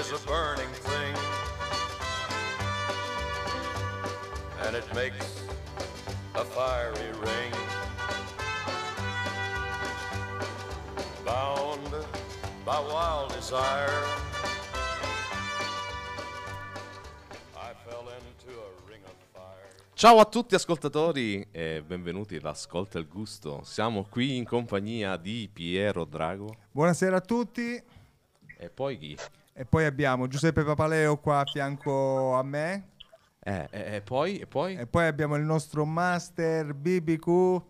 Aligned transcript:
is 0.00 0.12
a 0.12 0.26
burning 0.26 0.72
thing, 0.72 1.14
and 4.64 4.74
it 4.74 4.94
makes 4.94 5.44
a 6.34 6.42
fiery 6.42 7.12
ring. 7.20 7.52
Bound 11.22 12.06
by 12.64 12.78
wild 12.80 13.30
desire, 13.34 13.90
I 17.54 17.74
fell 17.84 18.08
into 18.08 18.58
a 18.58 18.90
ring 18.90 19.02
of 19.04 19.12
fire. 19.34 19.68
Ciao 19.92 20.18
a 20.18 20.24
tutti 20.24 20.54
ascoltatori 20.54 21.46
e 21.50 21.82
benvenuti 21.86 22.36
ad 22.36 22.46
Ascolta 22.46 22.98
il 22.98 23.06
Gusto. 23.06 23.60
Siamo 23.64 24.06
qui 24.08 24.38
in 24.38 24.44
compagnia 24.44 25.18
di 25.18 25.50
Piero 25.52 26.06
Drago 26.06 26.54
Buonasera 26.70 27.16
a 27.16 27.20
tutti. 27.20 27.82
e 28.56 28.70
poi 28.70 28.96
chi? 28.96 29.16
E 29.60 29.66
poi 29.66 29.84
abbiamo 29.84 30.26
Giuseppe 30.26 30.64
Papaleo 30.64 31.18
qua 31.18 31.40
a 31.40 31.44
fianco 31.44 32.32
a 32.34 32.42
me. 32.42 32.92
Eh, 33.40 33.68
e, 33.70 33.96
e 33.96 34.00
poi? 34.00 34.38
E 34.38 34.46
poi? 34.46 34.74
E 34.74 34.86
poi 34.86 35.06
abbiamo 35.06 35.36
il 35.36 35.42
nostro 35.42 35.84
master 35.84 36.72
BBQ 36.72 37.60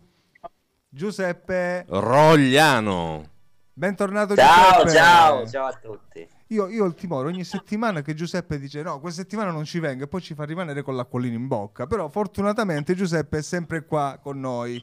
Giuseppe. 0.89 1.85
Rogliano. 1.89 3.29
Bentornato 3.73 4.37
Ciao, 4.37 4.85
Giuseppe. 4.85 4.97
ciao, 4.97 5.49
ciao 5.49 5.66
a 5.66 5.73
tutti. 5.73 6.29
Io, 6.47 6.69
io 6.69 6.85
ho 6.85 6.87
il 6.87 6.95
timore 6.95 7.27
ogni 7.27 7.43
settimana 7.43 8.02
che 8.02 8.15
Giuseppe 8.15 8.61
dice 8.61 8.83
no, 8.83 9.01
questa 9.01 9.23
settimana 9.23 9.51
non 9.51 9.65
ci 9.65 9.80
vengo 9.80 10.05
e 10.05 10.07
poi 10.07 10.21
ci 10.21 10.35
fa 10.35 10.45
rimanere 10.45 10.83
con 10.83 10.95
l'acquolina 10.95 11.35
in 11.35 11.49
bocca. 11.49 11.88
Però 11.88 12.09
fortunatamente 12.09 12.95
Giuseppe 12.95 13.38
è 13.38 13.43
sempre 13.43 13.85
qua 13.85 14.16
con 14.23 14.38
noi. 14.38 14.80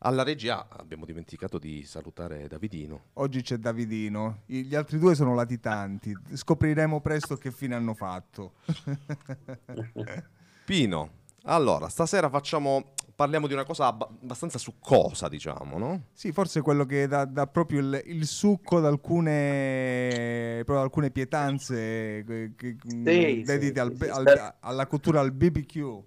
Alla 0.00 0.22
regia 0.22 0.68
abbiamo 0.68 1.06
dimenticato 1.06 1.58
di 1.58 1.82
salutare 1.84 2.48
Davidino. 2.48 3.04
Oggi 3.14 3.40
c'è 3.40 3.56
Davidino, 3.56 4.42
I- 4.46 4.64
gli 4.64 4.74
altri 4.74 4.98
due 4.98 5.14
sono 5.14 5.34
latitanti. 5.34 6.14
Scopriremo 6.34 7.00
presto 7.00 7.36
che 7.36 7.50
fine 7.50 7.74
hanno 7.74 7.94
fatto. 7.94 8.52
Pino, 10.66 11.10
allora, 11.44 11.88
stasera 11.88 12.28
facciamo... 12.28 12.92
Parliamo 13.16 13.46
di 13.46 13.54
una 13.54 13.64
cosa 13.64 13.86
abba- 13.86 14.06
abbastanza 14.06 14.58
succosa, 14.58 15.30
diciamo, 15.30 15.78
no? 15.78 16.08
Sì, 16.12 16.32
forse 16.32 16.60
quello 16.60 16.84
che 16.84 17.06
dà, 17.06 17.24
dà 17.24 17.46
proprio 17.46 17.80
il, 17.80 18.02
il 18.04 18.26
succo 18.26 18.76
ad 18.76 18.84
alcune, 18.84 20.62
alcune 20.66 21.10
pietanze 21.10 22.22
che, 22.26 22.52
che, 22.54 22.76
mh, 22.84 22.88
Sì, 22.88 23.42
dedite 23.42 23.72
sì, 23.72 23.78
al- 23.78 23.92
sì, 23.96 24.04
sì. 24.04 24.10
al- 24.10 24.54
alla 24.60 24.86
cultura, 24.86 25.20
al 25.20 25.32
BBQ. 25.32 26.02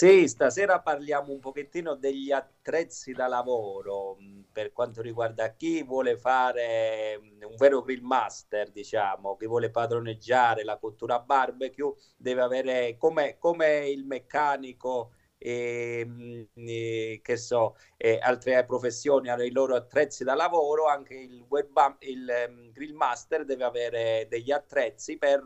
Sì, 0.00 0.28
stasera 0.28 0.80
parliamo 0.80 1.30
un 1.32 1.40
pochettino 1.40 1.94
degli 1.94 2.30
attrezzi 2.32 3.12
da 3.12 3.26
lavoro 3.26 4.14
mh, 4.18 4.44
per 4.50 4.72
quanto 4.72 5.02
riguarda 5.02 5.52
chi 5.54 5.82
vuole 5.82 6.16
fare 6.16 7.18
mh, 7.20 7.44
un 7.46 7.56
vero 7.56 7.82
grill 7.82 8.00
master, 8.02 8.70
diciamo, 8.70 9.36
chi 9.36 9.46
vuole 9.46 9.70
padroneggiare 9.70 10.64
la 10.64 10.78
cottura 10.78 11.18
barbecue, 11.20 11.92
deve 12.16 12.40
avere 12.40 12.96
come, 12.96 13.36
come 13.38 13.90
il 13.90 14.06
meccanico 14.06 15.12
e, 15.36 16.04
mh, 16.06 16.44
e, 16.54 17.20
che 17.22 17.36
so, 17.36 17.76
e 17.98 18.18
altre 18.22 18.64
professioni 18.64 19.28
hanno 19.28 19.42
i 19.42 19.50
loro 19.52 19.74
attrezzi 19.76 20.24
da 20.24 20.34
lavoro, 20.34 20.86
anche 20.86 21.14
il, 21.14 21.44
web, 21.46 21.96
il 22.00 22.70
grill 22.72 22.94
master 22.94 23.44
deve 23.44 23.64
avere 23.64 24.26
degli 24.30 24.50
attrezzi 24.50 25.18
per 25.18 25.42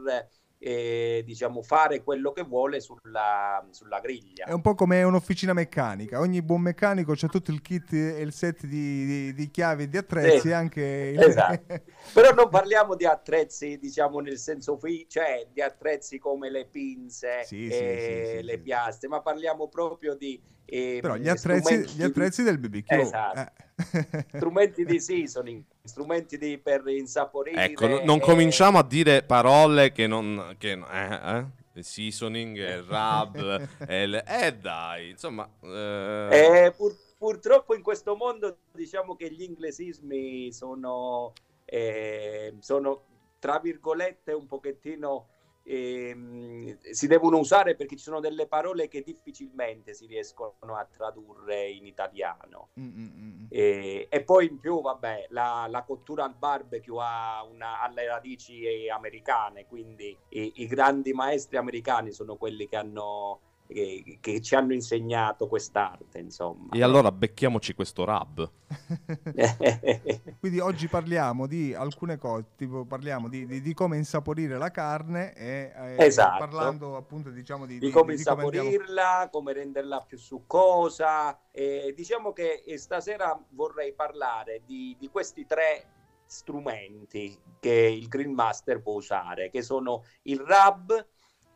eh, 0.67 1.23
diciamo 1.27 1.63
fare 1.63 2.03
quello 2.03 2.33
che 2.33 2.43
vuole 2.43 2.81
sulla, 2.81 3.67
sulla 3.71 4.01
griglia. 4.01 4.47
È 4.47 4.53
un 4.53 4.63
po' 4.63 4.75
come 4.75 5.03
un'officina 5.03 5.53
meccanica. 5.53 6.21
Ogni 6.21 6.41
buon 6.41 6.63
meccanico 6.63 7.13
c'ha 7.15 7.29
tutto 7.29 7.51
il 7.51 7.61
kit 7.61 7.93
e 7.93 8.21
il 8.23 8.33
set 8.33 8.65
di, 8.65 9.05
di- 9.05 9.35
di 9.35 9.51
chiavi 9.51 9.83
e 9.83 9.89
di 9.91 9.99
attrezzi, 9.99 10.41
Sì, 10.49 10.53
anche 10.53 11.13
il- 11.15 11.21
esatto. 11.21 11.83
Però 12.15 12.33
non 12.33 12.49
parliamo 12.49 12.95
di 12.97 13.05
attrezzi, 13.05 13.77
diciamo 13.79 14.21
nel 14.21 14.39
senso 14.39 14.79
fi- 14.79 15.05
cioè 15.07 15.47
di 15.53 15.61
attrezzi 15.61 16.19
come 16.19 16.51
le 16.51 16.67
pinze 16.67 17.45
Sì, 17.45 17.67
e 17.67 18.39
sì, 18.39 18.43
le 18.43 18.55
sì. 18.55 18.59
piaste, 18.61 19.07
ma 19.07 19.21
parliamo 19.21 19.69
proprio 19.69 20.15
di 20.15 20.41
eh, 20.65 20.99
Però 21.03 21.17
gli 21.17 21.29
attrezzi, 21.29 21.85
gli 21.95 22.03
attrezzi 22.03 22.43
del 22.43 22.59
BBQ. 22.59 22.91
Esatto. 22.93 23.39
eh. 23.39 23.53
strumenti 24.37 24.85
di 24.87 24.99
seasoning, 24.99 25.63
strumenti 25.95 26.39
di, 26.39 26.59
per 26.59 26.87
insaporire. 26.89 27.63
Ecco, 27.63 27.87
no- 27.87 28.01
non 28.05 28.19
cominciamo 28.19 28.79
a 28.79 28.83
dire 28.83 29.23
parole 29.23 29.93
che 29.93 30.07
non... 30.07 30.57
Che, 30.59 30.73
eh, 30.73 31.37
eh? 31.39 31.63
Il 31.77 31.85
seasoning, 31.85 32.57
il 32.57 32.83
rub, 32.83 33.69
e 33.87 34.03
il- 34.05 34.25
eh 34.27 34.57
dai, 34.57 35.11
insomma... 35.11 35.49
eh, 35.61 36.65
Eh, 36.67 36.73
pur- 36.73 36.97
purtroppo 37.19 37.75
in 37.75 37.83
questo 37.83 38.15
mondo 38.17 38.59
diciamo 38.73 39.17
che 39.17 39.31
gli 39.31 39.43
inglesismi 39.43 40.53
sono, 40.53 41.33
eh, 41.65 42.55
sono 42.61 43.03
tra 43.41 43.59
virgolette 43.59 44.33
un 44.33 44.47
pochettino 44.47 45.27
ehm, 45.65 46.79
si 46.91 47.07
devono 47.07 47.39
usare 47.39 47.75
perché 47.75 47.97
ci 47.97 48.03
sono 48.03 48.21
delle 48.21 48.47
parole 48.47 48.89
che 48.89 49.03
difficilmente 49.03 49.95
si 49.95 50.07
riescono 50.07 50.77
a 50.77 50.87
tradurre 50.91 51.69
in 51.69 51.87
italiano. 51.87 52.69
Mm, 52.79 52.87
mm, 52.87 53.11
mm. 53.17 53.47
E, 53.49 54.07
e 54.09 54.23
poi 54.23 54.47
in 54.47 54.59
più, 54.59 54.81
vabbè, 54.81 55.27
la, 55.31 55.67
la 55.69 55.83
cottura 55.83 56.25
al 56.25 56.37
barbecue 56.37 57.03
ha, 57.03 57.43
una, 57.45 57.81
ha 57.81 57.89
le 57.89 58.07
radici 58.07 58.63
eh, 58.63 58.91
americane, 58.91 59.67
quindi 59.67 60.17
i, 60.31 60.53
i 60.57 60.67
grandi 60.67 61.13
maestri 61.13 61.57
americani 61.57 62.13
sono 62.13 62.37
quelli 62.37 62.69
che, 62.69 62.77
hanno, 62.77 63.41
eh, 63.67 64.19
che 64.21 64.41
ci 64.41 64.55
hanno 64.55 64.75
insegnato 64.75 65.47
quest'arte, 65.49 66.19
insomma. 66.19 66.69
E 66.73 66.83
allora 66.83 67.11
becchiamoci 67.11 67.75
questo 67.75 68.05
rub. 68.05 68.51
Quindi 70.39 70.59
oggi 70.59 70.89
parliamo 70.89 71.47
di 71.47 71.73
alcune 71.75 72.19
cose, 72.19 72.45
tipo 72.57 72.85
parliamo 72.85 73.29
di, 73.29 73.47
di- 73.47 73.61
di 73.61 73.75
come 73.75 73.97
insaporire 73.97 74.59
la 74.59 74.71
carne 74.71 75.35
e 75.35 75.73
eh, 75.75 76.05
Esatto. 76.05 76.39
parlando 76.39 76.97
appunto 76.97 77.31
diciamo 77.31 77.67
di, 77.67 77.79
di 77.79 77.91
come 77.91 78.17
di 78.17 78.23
come 78.23 78.43
andiamo- 78.45 78.69
insaporirla, 78.69 79.29
come 79.33 79.53
renderla 79.53 80.01
più 80.01 80.19
succosa. 80.19 81.51
E 81.51 81.93
diciamo 81.97 82.33
che 82.33 82.63
stasera 82.77 83.39
vorrei 83.51 83.95
parlare 83.95 84.63
di, 84.67 84.97
di 84.99 85.09
questi 85.09 85.47
tre 85.47 85.89
strumenti 86.27 87.39
che 87.61 87.71
il 87.71 88.09
Green 88.09 88.33
Master 88.33 88.83
può 88.83 88.95
usare, 88.95 89.51
che 89.51 89.63
sono 89.63 90.03
il 90.23 90.39
rub, 90.41 91.07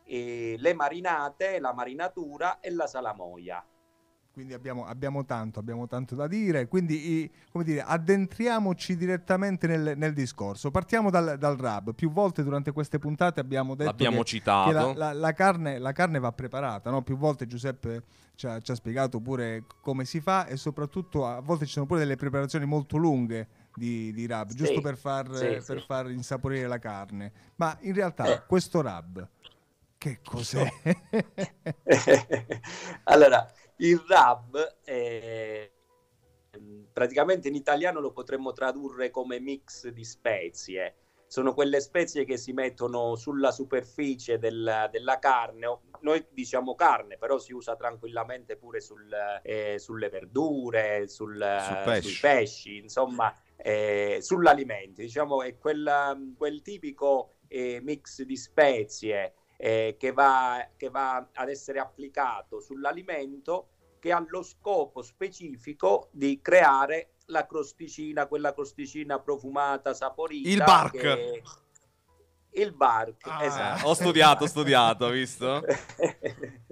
eh, 0.09 0.55
le 0.57 0.73
marinate, 0.73 1.59
la 1.59 1.73
marinatura 1.73 2.59
e 2.59 2.71
la 2.71 2.87
salamoia. 2.87 3.63
Quindi 4.31 4.53
abbiamo, 4.53 4.85
abbiamo 4.85 5.25
tanto, 5.25 5.59
abbiamo 5.59 5.85
tanto 5.87 6.15
da 6.15 6.25
dire, 6.25 6.67
quindi 6.69 7.29
come 7.51 7.65
dire, 7.65 7.81
addentriamoci 7.81 8.95
direttamente 8.95 9.67
nel, 9.67 9.97
nel 9.97 10.13
discorso. 10.13 10.71
Partiamo 10.71 11.09
dal, 11.09 11.37
dal 11.37 11.57
rub. 11.57 11.93
Più 11.93 12.09
volte 12.09 12.43
durante 12.43 12.71
queste 12.71 12.99
puntate 12.99 13.41
abbiamo 13.41 13.75
detto 13.75 13.89
L'abbiamo 13.89 14.19
che, 14.19 14.25
citato. 14.25 14.67
che 14.69 14.73
la, 14.73 14.93
la- 14.93 15.13
la 15.13 15.33
carne, 15.33 15.77
la 15.77 15.91
carne 15.91 16.19
va 16.19 16.31
preparata, 16.31 16.89
no? 16.89 17.01
Più 17.01 17.17
volte 17.17 17.47
Giuseppe 17.47 18.03
ci 18.35 18.47
ha, 18.47 18.61
ci 18.61 18.71
ha 18.71 18.75
spiegato 18.75 19.19
pure 19.19 19.65
come 19.81 20.05
si 20.05 20.21
fa 20.21 20.45
e 20.45 20.55
soprattutto 20.55 21.25
a 21.25 21.41
volte 21.41 21.65
ci 21.65 21.73
sono 21.73 21.85
pure 21.85 21.99
delle 21.99 22.15
preparazioni 22.15 22.65
molto 22.65 22.95
lunghe 22.95 23.47
di, 23.73 24.13
di 24.13 24.25
rub, 24.25 24.49
Sì, 24.51 24.55
giusto 24.55 24.79
per 24.79 24.95
far, 24.95 25.25
sì, 25.35 25.45
per 25.65 25.79
sì. 25.79 25.83
far 25.85 26.09
insaporire 26.11 26.65
la 26.67 26.79
carne. 26.79 27.31
Ma 27.57 27.75
in 27.81 27.93
realtà 27.93 28.25
Eh. 28.35 28.45
questo 28.45 28.81
rub, 28.81 29.27
che 29.99 30.21
cos'è? 30.23 30.67
allora, 33.05 33.51
il 33.77 33.97
rub 34.07 34.77
eh, 34.83 35.71
praticamente 36.91 37.47
in 37.47 37.55
italiano 37.55 37.99
lo 37.99 38.11
potremmo 38.11 38.51
tradurre 38.51 39.09
come 39.09 39.39
mix 39.39 39.87
di 39.89 40.03
spezie. 40.03 40.95
Sono 41.27 41.53
quelle 41.53 41.79
spezie 41.79 42.25
che 42.25 42.37
si 42.37 42.53
mettono 42.53 43.15
sulla 43.15 43.51
superficie 43.51 44.39
del- 44.39 44.89
della 44.91 45.19
carne. 45.19 45.79
Noi 46.01 46.25
diciamo 46.31 46.73
carne, 46.73 47.17
però 47.17 47.37
si 47.37 47.53
usa 47.53 47.75
tranquillamente 47.75 48.57
pure 48.57 48.81
sul, 48.81 49.11
eh, 49.43 49.75
sulle 49.77 50.09
verdure, 50.09 51.07
sul, 51.07 51.37
Sul 51.59 51.81
sui 51.93 52.15
pesce. 52.15 52.19
pesci, 52.19 52.77
insomma, 52.77 53.31
eh, 53.57 54.17
sull'alimento. 54.21 55.01
Diciamo 55.01 55.43
è 55.43 55.55
quel, 55.57 56.33
quel 56.35 56.61
tipico 56.63 57.35
eh, 57.47 57.79
mix 57.81 58.23
di 58.23 58.35
spezie 58.35 59.35
eh, 59.61 59.97
che, 59.99 60.13
va, 60.13 60.65
che 60.77 60.89
va 60.89 61.27
ad 61.33 61.49
essere 61.49 61.79
applicato 61.79 62.61
sull'alimento 62.61 63.67
che 63.99 64.13
ha 64.13 64.23
lo 64.29 64.41
scopo 64.41 65.01
specifico 65.01 66.07
di 66.11 66.39
creare 66.41 67.15
la 67.25 67.45
crosticina, 67.45 68.25
quella 68.27 68.53
crosticina 68.53 69.19
profumata, 69.19 69.93
saporita. 69.93 70.47
Il 70.49 70.57
bark. 70.63 70.91
che- 70.97 71.43
Il 72.51 72.71
bark, 72.73 73.27
Ah. 73.27 73.43
esatto. 73.43 73.87
Ho 73.87 73.93
studiato, 73.93 74.45
ho 74.45 74.47
studiato, 74.47 75.05
hai 75.07 75.11
visto? 75.11 75.61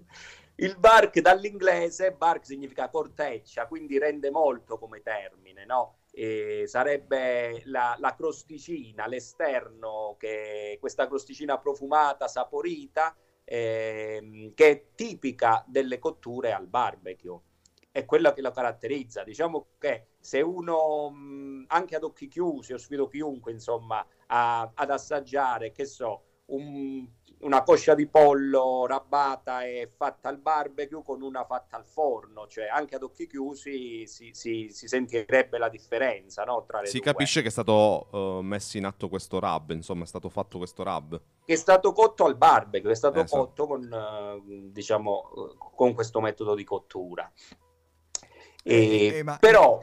Il 0.59 0.75
bark 0.79 1.19
dall'inglese, 1.19 2.13
bark 2.13 2.45
significa 2.45 2.89
corteccia, 2.89 3.67
quindi 3.67 3.99
rende 3.99 4.31
molto 4.31 4.79
come 4.79 5.01
termine, 5.03 5.65
no? 5.65 5.97
E 6.19 6.63
sarebbe 6.65 7.61
la, 7.65 7.95
la 7.99 8.15
crosticina, 8.15 9.05
l'esterno, 9.05 10.15
che, 10.17 10.77
questa 10.79 11.05
crosticina 11.05 11.59
profumata, 11.59 12.27
saporita, 12.27 13.15
ehm, 13.43 14.55
che 14.55 14.67
è 14.67 14.85
tipica 14.95 15.63
delle 15.67 15.99
cotture 15.99 16.53
al 16.53 16.65
barbecue. 16.65 17.39
È 17.91 18.03
quella 18.05 18.33
che 18.33 18.41
lo 18.41 18.49
caratterizza. 18.49 19.23
Diciamo 19.23 19.67
che 19.77 20.07
se 20.19 20.41
uno 20.41 21.13
anche 21.67 21.95
ad 21.95 22.03
occhi 22.03 22.27
chiusi, 22.27 22.71
io 22.71 22.79
sfido 22.79 23.07
chiunque 23.07 23.51
insomma 23.51 24.03
a, 24.25 24.71
ad 24.73 24.89
assaggiare, 24.89 25.71
che 25.71 25.85
so, 25.85 26.23
un, 26.45 27.07
una 27.39 27.61
coscia 27.63 27.93
di 27.93 28.07
pollo 28.07 28.85
rabbata 28.87 29.63
e 29.63 29.91
fatta 29.95 30.27
al 30.29 30.37
barbecue 30.39 31.03
con 31.03 31.21
una 31.21 31.45
fatta 31.45 31.77
al 31.77 31.85
forno, 31.85 32.47
cioè 32.47 32.65
anche 32.67 32.95
ad 32.95 33.03
occhi 33.03 33.27
chiusi 33.27 34.07
si, 34.07 34.31
si, 34.33 34.69
si 34.71 34.87
sentirebbe 34.87 35.57
la 35.57 35.69
differenza 35.69 36.43
no, 36.43 36.65
tra 36.65 36.81
le 36.81 36.87
Si 36.87 36.97
due. 36.99 37.05
capisce 37.11 37.41
che 37.41 37.49
è 37.49 37.51
stato 37.51 38.07
uh, 38.11 38.17
messo 38.41 38.77
in 38.77 38.85
atto 38.85 39.07
questo 39.07 39.39
rub, 39.39 39.69
insomma, 39.71 40.03
è 40.03 40.07
stato 40.07 40.29
fatto 40.29 40.57
questo 40.57 40.83
rub. 40.83 41.21
Che 41.45 41.53
è 41.53 41.55
stato 41.55 41.93
cotto 41.93 42.25
al 42.25 42.35
barbecue, 42.35 42.91
è 42.91 42.95
stato 42.95 43.19
Esatto. 43.21 43.43
cotto 43.45 43.67
con, 43.67 43.83
eh, 43.93 44.71
diciamo, 44.71 45.29
eh, 45.51 45.55
con 45.75 45.93
questo 45.93 46.19
metodo 46.19 46.55
di 46.55 46.63
cottura. 46.63 47.31
E- 48.63 49.07
Eh, 49.13 49.17
eh, 49.17 49.23
ma- 49.23 49.37
Però, 49.39 49.79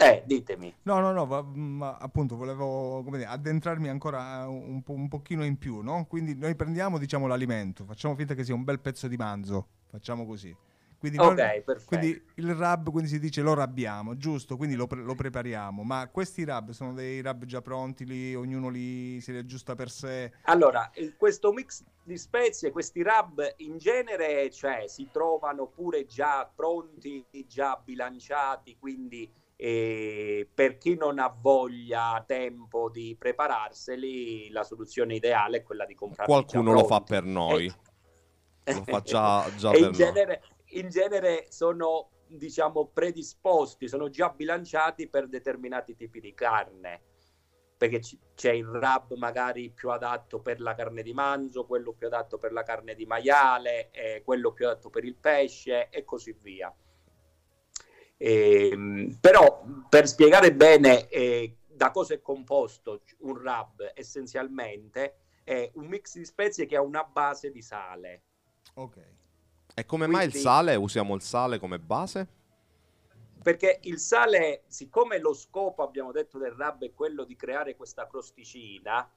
eh, 0.00 0.22
ditemi. 0.24 0.74
No, 0.84 0.98
no, 1.00 1.12
no, 1.12 1.26
va- 1.26 1.42
ma 1.42 1.98
appunto 1.98 2.34
volevo 2.34 3.04
dire, 3.10 3.26
addentrarmi 3.26 3.88
ancora 3.88 4.48
un, 4.48 4.82
po', 4.82 4.92
un 4.92 5.08
pochino 5.08 5.44
in 5.44 5.58
più, 5.58 5.82
no? 5.82 6.06
Quindi 6.06 6.34
noi 6.34 6.54
prendiamo, 6.54 6.96
diciamo, 6.96 7.26
l'alimento, 7.26 7.84
facciamo 7.84 8.14
finta 8.14 8.34
che 8.34 8.42
sia 8.42 8.54
un 8.54 8.64
bel 8.64 8.80
pezzo 8.80 9.08
di 9.08 9.16
manzo, 9.16 9.66
facciamo 9.90 10.24
così. 10.24 10.56
Quindi, 10.98 11.18
noi- 11.18 11.28
Ok, 11.28 11.60
perfetto. 11.62 11.84
quindi 11.86 12.22
il 12.36 12.54
rub, 12.54 12.90
quindi 12.90 13.08
si 13.08 13.18
dice 13.18 13.42
lo 13.42 13.54
rabbiamo, 13.54 14.16
giusto? 14.16 14.56
Quindi 14.56 14.74
lo, 14.74 14.86
pre- 14.86 15.02
lo 15.02 15.14
prepariamo, 15.14 15.82
ma 15.82 16.08
questi 16.08 16.44
rub 16.44 16.70
sono 16.70 16.92
dei 16.94 17.20
rub 17.22 17.44
già 17.44 17.60
pronti, 17.60 18.04
lì, 18.04 18.34
ognuno 18.34 18.68
li 18.68 19.18
si 19.20 19.32
li 19.32 19.38
aggiusta 19.38 19.74
per 19.74 19.90
sé. 19.90 20.32
Allora, 20.44 20.90
questo 21.16 21.52
mix 21.52 21.82
di 22.02 22.18
spezie, 22.18 22.70
questi 22.70 23.02
rub 23.02 23.42
in 23.58 23.78
genere 23.78 24.50
cioè, 24.50 24.84
si 24.88 25.08
trovano 25.10 25.66
pure 25.68 26.04
già 26.04 26.50
pronti, 26.54 27.24
già 27.46 27.80
bilanciati, 27.82 28.76
quindi 28.78 29.30
eh, 29.62 30.48
per 30.54 30.78
chi 30.78 30.96
non 30.96 31.18
ha 31.18 31.28
voglia, 31.28 32.24
tempo 32.26 32.88
di 32.88 33.14
prepararseli, 33.18 34.48
la 34.48 34.64
soluzione 34.64 35.16
ideale 35.16 35.58
è 35.58 35.62
quella 35.62 35.84
di 35.84 35.94
comprarli 35.94 36.32
Qualcuno 36.32 36.72
già 36.72 36.80
lo 36.80 36.86
fa 36.86 37.02
per 37.02 37.24
noi. 37.24 37.70
Eh, 38.64 38.72
Lo 38.72 38.84
fa 38.84 39.00
già, 39.02 39.46
già 39.56 39.70
e 39.70 39.72
per 39.72 39.80
in 39.80 39.84
noi. 39.84 39.92
genere, 39.92 40.42
in 40.68 40.88
genere 40.88 41.46
sono 41.50 42.08
diciamo 42.26 42.86
predisposti, 42.86 43.86
sono 43.86 44.08
già 44.08 44.30
bilanciati 44.30 45.08
per 45.08 45.28
determinati 45.28 45.94
tipi 45.94 46.20
di 46.20 46.32
carne 46.32 47.02
perché 47.76 48.00
c'è 48.34 48.52
il 48.52 48.66
rub 48.66 49.14
magari 49.16 49.70
più 49.70 49.90
adatto 49.90 50.40
per 50.40 50.60
la 50.60 50.74
carne 50.74 51.02
di 51.02 51.14
manzo, 51.14 51.64
quello 51.64 51.92
più 51.92 52.06
adatto 52.08 52.36
per 52.36 52.52
la 52.52 52.62
carne 52.62 52.94
di 52.94 53.06
maiale, 53.06 53.90
eh, 53.90 54.22
quello 54.22 54.52
più 54.52 54.66
adatto 54.66 54.90
per 54.90 55.04
il 55.04 55.16
pesce 55.16 55.88
e 55.88 56.04
così 56.04 56.36
via. 56.38 56.74
Ehm, 58.22 59.16
però 59.18 59.64
per 59.88 60.06
spiegare 60.06 60.52
bene 60.52 61.08
eh, 61.08 61.56
da 61.66 61.90
cosa 61.90 62.12
è 62.12 62.20
composto 62.20 63.00
un 63.20 63.32
rub 63.34 63.92
essenzialmente 63.94 65.14
è 65.42 65.70
un 65.76 65.86
mix 65.86 66.18
di 66.18 66.26
spezie 66.26 66.66
che 66.66 66.76
ha 66.76 66.82
una 66.82 67.02
base 67.02 67.50
di 67.50 67.62
sale. 67.62 68.22
Ok. 68.74 68.98
E 69.74 69.86
come 69.86 70.06
mai 70.06 70.24
il 70.24 70.30
Quindi- 70.32 70.46
sale? 70.46 70.74
Usiamo 70.74 71.14
il 71.14 71.22
sale 71.22 71.58
come 71.58 71.78
base? 71.78 72.28
Perché 73.42 73.78
il 73.84 73.98
sale, 73.98 74.64
siccome 74.66 75.18
lo 75.18 75.32
scopo, 75.32 75.82
abbiamo 75.82 76.12
detto, 76.12 76.36
del 76.36 76.52
rub 76.52 76.84
è 76.84 76.92
quello 76.92 77.24
di 77.24 77.36
creare 77.36 77.74
questa 77.74 78.06
crosticina, 78.06 79.10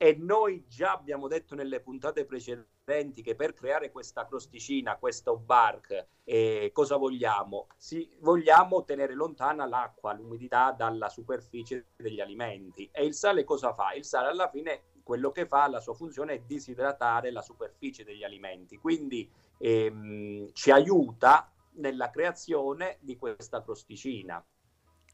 e 0.00 0.14
noi 0.16 0.64
già 0.68 0.92
abbiamo 0.92 1.26
detto 1.26 1.56
nelle 1.56 1.80
puntate 1.80 2.24
precedenti 2.24 3.20
che 3.20 3.34
per 3.34 3.52
creare 3.52 3.90
questa 3.90 4.26
crosticina, 4.26 4.96
questo 4.96 5.36
bark, 5.36 6.06
eh, 6.22 6.70
cosa 6.72 6.96
vogliamo? 6.96 7.66
Si, 7.76 8.08
vogliamo 8.20 8.84
tenere 8.84 9.14
lontana 9.14 9.66
l'acqua, 9.66 10.14
l'umidità 10.14 10.70
dalla 10.70 11.08
superficie 11.08 11.88
degli 11.96 12.20
alimenti. 12.20 12.88
E 12.92 13.04
il 13.04 13.12
sale 13.12 13.42
cosa 13.42 13.74
fa? 13.74 13.92
Il 13.92 14.04
sale 14.04 14.28
alla 14.28 14.48
fine 14.48 14.82
quello 15.02 15.32
che 15.32 15.46
fa, 15.46 15.68
la 15.68 15.80
sua 15.80 15.94
funzione 15.94 16.34
è 16.34 16.42
disidratare 16.46 17.32
la 17.32 17.42
superficie 17.42 18.04
degli 18.04 18.22
alimenti, 18.22 18.76
quindi 18.76 19.28
ehm, 19.58 20.52
ci 20.52 20.70
aiuta 20.70 21.50
nella 21.72 22.08
creazione 22.10 22.98
di 23.00 23.16
questa 23.16 23.62
crosticina. 23.62 24.44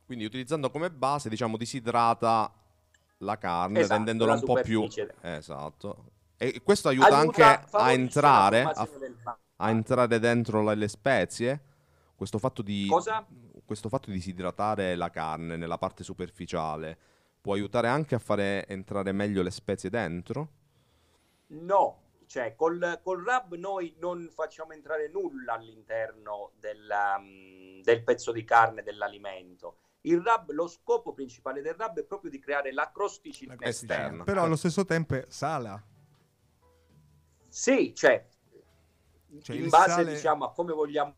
Quindi 0.05 0.27
utilizzando 0.27 0.69
come 0.69 0.91
base, 0.91 1.31
diciamo, 1.31 1.57
disidrata 1.57 2.53
la 3.19 3.39
carne, 3.39 3.81
Esatto, 3.81 3.95
rendendola 3.95 4.35
la 4.35 4.39
un 4.39 4.45
po' 4.45 4.61
più... 4.61 4.89
Esatto. 5.21 6.13
E 6.37 6.61
questo 6.63 6.89
aiuta, 6.89 7.17
anche 7.17 7.43
a 7.43 7.93
entrare, 7.93 8.63
la 8.63 8.71
a, 8.71 8.89
a 9.57 9.71
entrare 9.71 10.19
dentro 10.19 10.63
le, 10.63 10.75
le 10.75 10.89
spezie. 10.89 11.63
Questo 12.15 12.39
fatto 12.39 12.63
di... 12.63 12.89
Questo 13.65 13.89
fatto 13.89 14.11
di 14.11 14.17
disidratare 14.17 14.95
la 14.95 15.09
carne 15.09 15.57
nella 15.57 15.79
parte 15.79 16.05
superficiale 16.05 16.99
può 17.45 17.53
aiutare 17.53 17.89
anche 17.89 18.15
a 18.15 18.19
fare 18.19 18.67
entrare 18.69 19.13
meglio 19.13 19.43
le 19.43 19.51
spezie 19.51 19.91
dentro? 19.91 20.49
No, 21.49 22.05
cioè 22.25 22.55
col, 22.55 23.01
col 23.03 23.23
rub 23.23 23.55
noi 23.57 23.95
non 23.99 24.31
facciamo 24.33 24.73
entrare 24.73 25.09
nulla 25.09 25.53
all'interno 25.53 26.53
della, 26.59 27.19
mm, 27.21 27.83
del 27.83 28.03
pezzo 28.03 28.33
di 28.33 28.45
carne 28.45 28.83
dell'alimento. 28.83 29.77
Il 30.07 30.21
rub, 30.21 30.51
lo 30.53 30.67
scopo 30.67 31.13
principale 31.13 31.63
del 31.63 31.75
rub 31.75 31.99
è 31.99 32.05
proprio 32.05 32.31
di 32.31 32.39
creare 32.39 32.73
la 32.73 32.91
crosticina 32.93 33.57
La 33.59 33.69
Esterna. 33.69 34.25
Però 34.25 34.43
allo 34.43 34.57
stesso 34.57 34.85
tempo 34.85 35.15
è 35.15 35.25
sala. 35.29 35.83
Sì, 37.49 37.95
cioè, 37.95 38.27
Cioè, 39.41 39.57
in 39.57 39.69
base 39.69 39.91
sale- 39.91 40.13
diciamo 40.15 40.45
a 40.45 40.53
come 40.53 40.73
vogliamo 40.73 41.15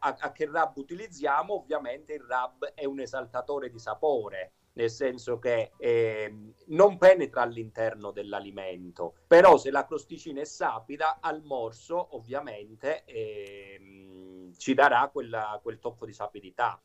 a, 0.00 0.16
a 0.18 0.32
che 0.32 0.46
rub 0.46 0.76
utilizziamo, 0.76 1.54
ovviamente 1.54 2.14
il 2.14 2.20
rub 2.22 2.64
è 2.74 2.84
un 2.84 3.00
esaltatore 3.00 3.70
di 3.70 3.78
sapore, 3.78 4.52
nel 4.74 4.90
senso 4.90 5.38
che 5.38 5.72
ehm, 5.76 6.54
non 6.68 6.96
penetra 6.98 7.42
all'interno 7.42 8.10
dell'alimento, 8.10 9.14
però 9.26 9.56
se 9.58 9.70
la 9.70 9.84
crosticina 9.84 10.40
è 10.40 10.44
sapida, 10.44 11.18
al 11.20 11.42
morso 11.42 12.16
ovviamente 12.16 13.04
ehm, 13.04 14.52
ci 14.56 14.74
darà 14.74 15.08
quella- 15.12 15.58
quel 15.62 15.78
tocco 15.78 16.06
di 16.06 16.12
sapidità. 16.12 16.80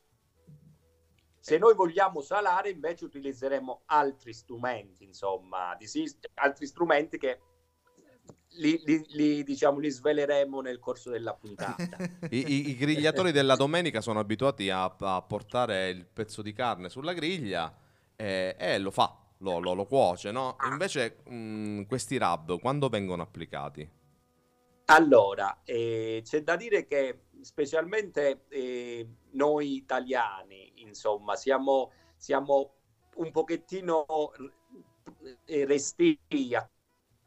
Se 1.50 1.58
noi 1.58 1.74
vogliamo 1.74 2.20
salare, 2.20 2.70
invece 2.70 3.04
utilizzeremo 3.06 3.82
altri 3.86 4.32
strumenti, 4.32 5.02
insomma, 5.02 5.74
di 5.76 5.84
altri 6.34 6.64
strumenti 6.64 7.18
che 7.18 7.40
li, 8.50 8.80
li- 8.84 9.04
li, 9.08 9.42
diciamo, 9.42 9.80
li 9.80 9.90
sveleremo 9.90 10.60
nel 10.60 10.78
corso 10.78 11.10
della 11.10 11.34
puntata. 11.34 11.96
I, 12.30 12.44
i- 12.52 12.68
i 12.68 12.76
grigliatori 12.76 13.32
della 13.32 13.56
domenica 13.56 14.00
sono 14.00 14.20
abituati 14.20 14.70
a, 14.70 14.84
a 14.96 15.22
portare 15.22 15.88
il 15.88 16.06
pezzo 16.06 16.40
di 16.40 16.52
carne 16.52 16.88
sulla 16.88 17.14
griglia 17.14 17.76
e, 18.14 18.54
e 18.56 18.78
lo 18.78 18.92
fa, 18.92 19.12
lo, 19.38 19.58
lo- 19.58 19.74
lo 19.74 19.86
cuoce, 19.86 20.30
no? 20.30 20.56
Invece 20.70 21.16
mh, 21.24 21.82
questi 21.86 22.16
rub 22.16 22.60
quando 22.60 22.88
vengono 22.88 23.22
applicati? 23.22 23.90
Allora, 24.84 25.62
eh, 25.64 26.20
c'è 26.24 26.42
da 26.44 26.54
dire 26.54 26.86
che 26.86 27.22
specialmente 27.42 28.44
eh, 28.48 29.08
noi 29.32 29.76
italiani, 29.76 30.72
insomma, 30.76 31.36
siamo, 31.36 31.92
siamo 32.16 32.72
un 33.16 33.30
pochettino 33.30 34.04
eh, 35.44 35.64
restii 35.64 36.54
a 36.54 36.68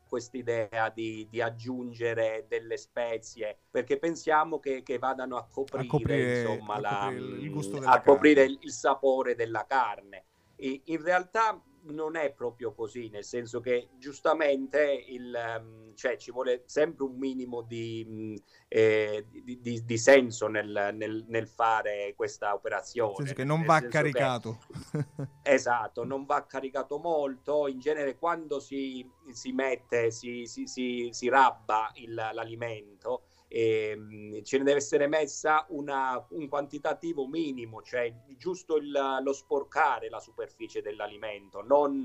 quest'idea 0.07 0.89
di, 0.89 1.27
di 1.29 1.41
aggiungere 1.41 2.45
delle 2.47 2.77
spezie 2.77 3.57
perché 3.71 3.97
pensiamo 3.97 4.59
che, 4.59 4.83
che 4.83 4.99
vadano 4.99 5.37
a 5.37 5.47
coprire, 5.51 5.87
coprire- 5.87 6.39
insomma, 6.51 6.75
a 6.75 6.79
la- 6.79 6.99
coprire 7.05 7.35
il 7.41 7.49
gusto 7.51 7.77
a 7.83 8.01
coprire 8.01 8.43
il 8.43 8.71
sapore 8.71 9.35
della 9.35 9.65
carne. 9.65 10.25
E 10.55 10.81
in 10.85 11.01
realtà 11.01 11.59
non 11.85 12.15
è 12.15 12.31
proprio 12.31 12.73
così, 12.73 13.09
nel 13.09 13.23
senso 13.23 13.59
che 13.59 13.89
giustamente 13.97 15.03
il, 15.07 15.33
ehm, 15.35 15.95
cioè, 15.95 16.15
ci 16.17 16.31
vuole 16.31 16.63
sempre 16.65 17.03
un 17.05 17.17
minimo 17.17 17.61
di, 17.61 18.05
mh, 18.07 18.35
eh, 18.67 19.25
di, 19.29 19.59
di- 19.59 19.83
di 19.83 19.97
senso 19.97 20.47
nel, 20.47 20.91
nel- 20.93 21.25
nel 21.27 21.47
fare 21.47 22.13
questa 22.15 22.53
operazione. 22.53 23.09
Nel 23.17 23.27
senso 23.27 23.33
che 23.33 23.43
non 23.43 23.63
va 23.65 23.79
senso 23.79 23.85
che- 23.87 23.91
caricato. 24.11 24.57
Esatto, 25.45 26.05
non 26.05 26.25
va 26.25 26.45
caricato 26.45 26.97
molto. 26.99 27.67
In 27.67 27.79
genere, 27.79 28.17
quando 28.17 28.59
si, 28.59 29.05
si 29.31 29.51
mette, 29.51 30.09
si, 30.09 30.45
si, 30.45 30.65
si, 30.67 31.09
si 31.11 31.27
rabba 31.27 31.91
il- 31.95 32.13
l'alimento, 32.13 33.25
ehm, 33.55 34.41
ce 34.41 34.57
ne 34.57 34.63
deve 34.63 34.77
essere 34.77 35.05
messa 35.07 35.65
una- 35.69 36.25
un 36.31 36.47
quantitativo 36.47 37.27
minimo, 37.27 37.83
cioè 37.83 38.11
giusto 38.35 38.77
il- 38.77 39.19
lo 39.23 39.31
sporcare 39.33 40.09
la 40.09 40.19
superficie 40.19 40.81
dell'alimento, 40.81 41.61
non, 41.61 42.03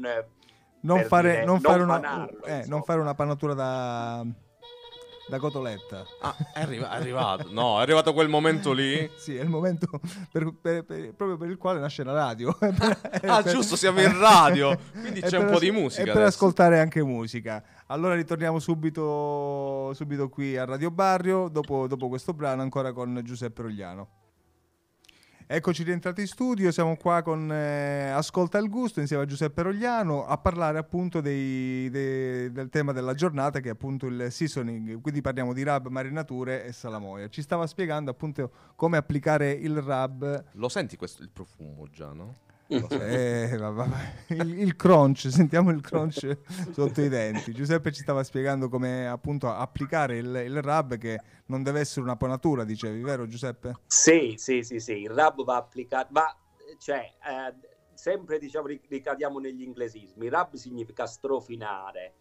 non, 0.81 0.97
per 0.99 1.07
fare, 1.07 1.31
dire, 1.31 1.45
non 1.45 1.55
non 1.55 1.61
fare 1.61 1.83
una, 1.83 2.01
panarlo, 2.01 2.45
eh, 2.45 2.65
non 2.67 2.83
fare 2.83 3.01
una 3.01 3.15
panatura 3.15 3.55
da, 3.55 4.27
da 5.29 5.39
cotoletta. 5.39 6.05
Ah, 6.21 6.35
è, 6.55 6.61
arri- 6.63 6.83
arrivato. 6.83 7.49
No, 7.51 7.79
è 7.79 7.83
arrivato 7.83 8.13
quel 8.13 8.29
momento 8.29 8.73
lì. 8.73 9.11
Sì, 9.17 9.37
è 9.37 9.43
il 9.43 9.49
momento 9.49 9.89
per- 10.33 10.53
per- 10.61 10.85
per- 10.85 11.15
proprio 11.15 11.37
per 11.37 11.51
il 11.51 11.57
quale 11.59 11.79
nasce 11.81 12.03
la 12.05 12.13
radio. 12.13 12.57
Ah, 13.27 13.43
giusto, 13.43 13.77
siamo 13.77 14.01
in 14.01 14.19
radio. 14.19 14.77
Quindi 14.93 15.21
c'è 15.23 15.39
un 15.39 15.51
po' 15.51 15.59
di 15.59 15.71
musica. 15.71 16.03
E 16.03 16.07
per 16.07 16.17
adesso. 16.17 16.29
ascoltare 16.37 16.81
anche 16.81 17.03
musica. 17.03 17.63
Allora 17.87 18.15
ritorniamo 18.15 18.59
subito, 18.59 19.93
subito 19.95 20.29
qui 20.29 20.57
a 20.57 20.65
Radio 20.65 20.91
Barrio, 20.91 21.49
dopo, 21.49 21.87
dopo 21.87 22.09
questo 22.09 22.33
brano, 22.33 22.63
ancora 22.63 22.93
con 22.93 23.21
Giuseppe 23.25 23.63
Rogliano. 23.63 24.09
Eccoci 25.51 25.83
rientrati 25.83 26.21
in 26.21 26.27
studio, 26.27 26.71
siamo 26.71 26.95
qua 26.97 27.23
con 27.23 27.51
eh, 27.51 28.11
Ascolta 28.11 28.59
il 28.59 28.69
Gusto 28.69 29.01
insieme 29.01 29.23
a 29.23 29.27
Giuseppe 29.27 29.63
Rogliano 29.63 30.27
a 30.27 30.37
parlare 30.37 30.77
appunto 30.77 31.23
dei, 31.23 31.89
dei, 31.89 32.53
del 32.53 32.69
tema 32.69 32.93
della 32.93 33.15
giornata 33.15 33.59
che 33.61 33.69
è 33.69 33.73
appunto 33.73 34.05
il 34.09 34.31
seasoning, 34.31 35.01
quindi 35.01 35.23
parliamo 35.23 35.55
di 35.55 35.63
rub, 35.63 35.87
marinature 35.87 36.67
e 36.67 36.73
salamoia. 36.73 37.31
Ci 37.31 37.41
stava 37.41 37.67
spiegando 37.67 38.11
appunto 38.11 38.51
come 38.77 38.99
applicare 38.99 39.53
il 39.53 39.81
rub. 39.81 40.45
Lo 40.53 40.69
senti 40.69 40.99
questo, 40.99 41.23
il 41.23 41.31
profumo 41.31 41.89
già, 41.89 42.13
no? 42.13 42.35
Eh, 43.01 43.57
vabbè, 43.57 44.35
il, 44.35 44.59
il, 44.61 44.77
crunch, 44.77 45.31
sentiamo 45.31 45.71
il 45.71 45.81
crunch 45.81 46.37
sotto 46.73 47.01
i 47.01 47.09
denti. 47.09 47.53
Giuseppe 47.53 47.93
ci 47.93 48.03
stava 48.03 48.23
spiegando 48.23 48.69
come 48.69 49.09
appunto 49.09 49.49
applicare 49.49 50.19
il, 50.19 50.43
il 50.45 50.61
rub 50.61 50.99
che 50.99 51.19
non 51.47 51.63
deve 51.63 51.81
essere 51.81 52.03
una 52.03 52.17
ponatura, 52.17 52.65
dicevi, 52.65 53.01
vero 53.01 53.27
Giuseppe? 53.27 53.81
Sì, 53.87 54.35
sì, 54.37 54.63
sì, 54.63 54.81
sì, 54.81 55.01
il 55.01 55.09
rub 55.09 55.45
va 55.45 55.57
applicato, 55.57 56.09
ma 56.11 56.27
cioè, 56.79 57.11
eh, 57.27 57.55
sempre 57.95 58.39
diciamo 58.39 58.67
ricadiamo 58.67 59.39
negli 59.39 59.63
inglesismi, 59.63 60.29
rub 60.29 60.55
significa 60.55 61.07
strofinare. 61.07 62.13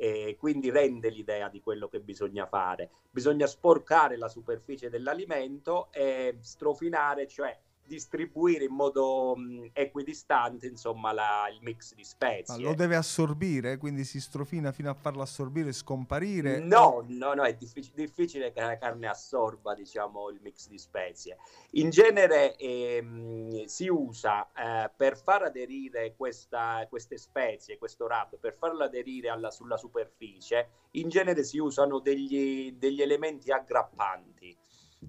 E 0.00 0.36
quindi 0.38 0.70
rende 0.70 1.10
l'idea 1.10 1.48
di 1.48 1.60
quello 1.60 1.88
che 1.88 1.98
bisogna 1.98 2.46
fare. 2.46 2.88
Bisogna 3.10 3.48
sporcare 3.48 4.16
la 4.16 4.28
superficie 4.28 4.90
dell'alimento 4.90 5.88
e 5.90 6.36
strofinare, 6.40 7.26
cioè 7.26 7.58
distribuire 7.88 8.64
in 8.64 8.72
modo 8.72 9.34
mh, 9.34 9.70
equidistante 9.72 10.68
insomma 10.68 11.12
la, 11.12 11.48
il 11.52 11.58
mix 11.62 11.94
di 11.94 12.04
spezie. 12.04 12.54
Ma 12.56 12.60
lo 12.60 12.74
deve 12.74 12.94
assorbire, 12.94 13.78
quindi 13.78 14.04
si 14.04 14.20
strofina 14.20 14.70
fino 14.70 14.90
a 14.90 14.94
farlo 14.94 15.22
assorbire 15.22 15.70
e 15.70 15.72
scomparire? 15.72 16.60
No, 16.60 17.04
no, 17.08 17.34
no, 17.34 17.42
è 17.42 17.54
diffic- 17.54 17.94
difficile 17.94 18.52
che 18.52 18.60
la 18.60 18.78
carne 18.78 19.08
assorba 19.08 19.74
diciamo 19.74 20.28
il 20.30 20.38
mix 20.40 20.68
di 20.68 20.78
spezie. 20.78 21.38
In 21.72 21.90
genere 21.90 22.56
ehm, 22.56 23.64
si 23.64 23.88
usa 23.88 24.48
eh, 24.52 24.90
per 24.94 25.16
far 25.16 25.42
aderire 25.42 26.14
questa, 26.14 26.86
queste 26.88 27.16
spezie, 27.16 27.78
questo 27.78 28.06
rub, 28.06 28.38
per 28.38 28.54
farlo 28.54 28.84
aderire 28.84 29.30
alla, 29.30 29.50
sulla 29.50 29.76
superficie, 29.76 30.68
in 30.92 31.08
genere 31.08 31.42
si 31.42 31.58
usano 31.58 31.98
degli, 31.98 32.72
degli 32.72 33.02
elementi 33.02 33.50
aggrappanti. 33.50 34.56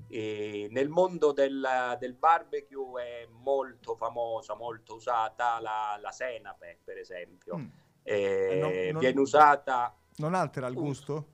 E 0.08 0.68
nel 0.72 0.90
mondo 0.90 1.32
del, 1.32 1.96
del, 2.00 2.14
barbecue 2.14 3.04
è 3.04 3.28
molto 3.28 3.96
famosa, 3.96 4.56
molto 4.56 4.96
usata 4.96 5.60
la, 5.60 5.98
la 6.00 6.12
senape, 6.12 6.80
per 6.84 6.98
esempio. 6.98 7.58
Mm. 7.58 7.68
Eh, 8.04 8.58
non, 8.60 8.72
non, 8.92 9.00
viene 9.00 9.20
usata. 9.20 9.96
Non 10.18 10.34
altera 10.36 10.68
il 10.68 10.76
gusto? 10.76 11.32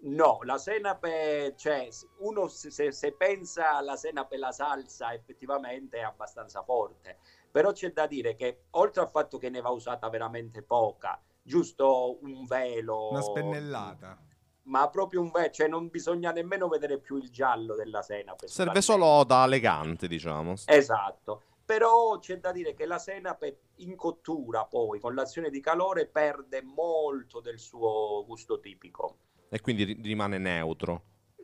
No, 0.00 0.38
la 0.42 0.58
senape, 0.58 1.54
cioè, 1.56 1.88
uno 2.18 2.46
se, 2.46 2.92
se 2.92 3.12
pensa 3.12 3.76
alla 3.76 3.96
senape 3.96 4.36
la 4.36 4.52
salsa, 4.52 5.12
effettivamente 5.12 5.98
è 5.98 6.02
abbastanza 6.02 6.62
forte. 6.62 7.18
Però 7.50 7.72
c'è 7.72 7.92
da 7.92 8.06
dire 8.06 8.36
che, 8.36 8.64
oltre 8.70 9.02
al 9.02 9.10
fatto 9.10 9.38
che 9.38 9.50
ne 9.50 9.60
va 9.60 9.70
usata 9.70 10.08
veramente 10.08 10.62
poca, 10.62 11.20
giusto 11.42 12.18
un 12.22 12.44
velo. 12.44 13.10
Una 13.10 13.22
spennellata 13.22 14.26
ma 14.68 14.88
proprio 14.88 15.20
un 15.20 15.30
vecchio, 15.30 15.64
cioè 15.64 15.68
non 15.68 15.88
bisogna 15.88 16.30
nemmeno 16.30 16.68
vedere 16.68 16.98
più 16.98 17.16
il 17.16 17.30
giallo 17.30 17.74
della 17.74 18.02
senape. 18.02 18.48
Serve 18.48 18.80
solo 18.80 19.24
da 19.24 19.44
elegante, 19.44 20.06
diciamo. 20.06 20.54
Esatto. 20.66 21.42
Però 21.64 22.18
c'è 22.18 22.38
da 22.38 22.52
dire 22.52 22.74
che 22.74 22.86
la 22.86 22.98
senape 22.98 23.60
in 23.76 23.94
cottura 23.94 24.64
poi 24.64 25.00
con 25.00 25.14
l'azione 25.14 25.50
di 25.50 25.60
calore 25.60 26.06
perde 26.06 26.62
molto 26.62 27.40
del 27.40 27.58
suo 27.58 28.24
gusto 28.26 28.58
tipico. 28.58 29.18
E 29.50 29.60
quindi 29.60 29.98
rimane 30.02 30.38
neutro. 30.38 31.02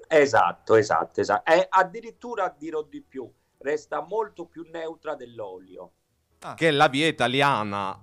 Esatto, 0.09 0.77
esatto, 0.77 1.21
esatto. 1.21 1.51
E 1.51 1.67
addirittura 1.69 2.55
dirò 2.57 2.83
di 2.83 3.03
più, 3.03 3.31
resta 3.59 4.03
molto 4.03 4.47
più 4.47 4.67
neutra 4.71 5.15
dell'olio. 5.15 5.93
Ah. 6.41 6.55
Che 6.55 6.69
è 6.69 6.71
la 6.71 6.89
via 6.89 7.07
italiana. 7.07 7.99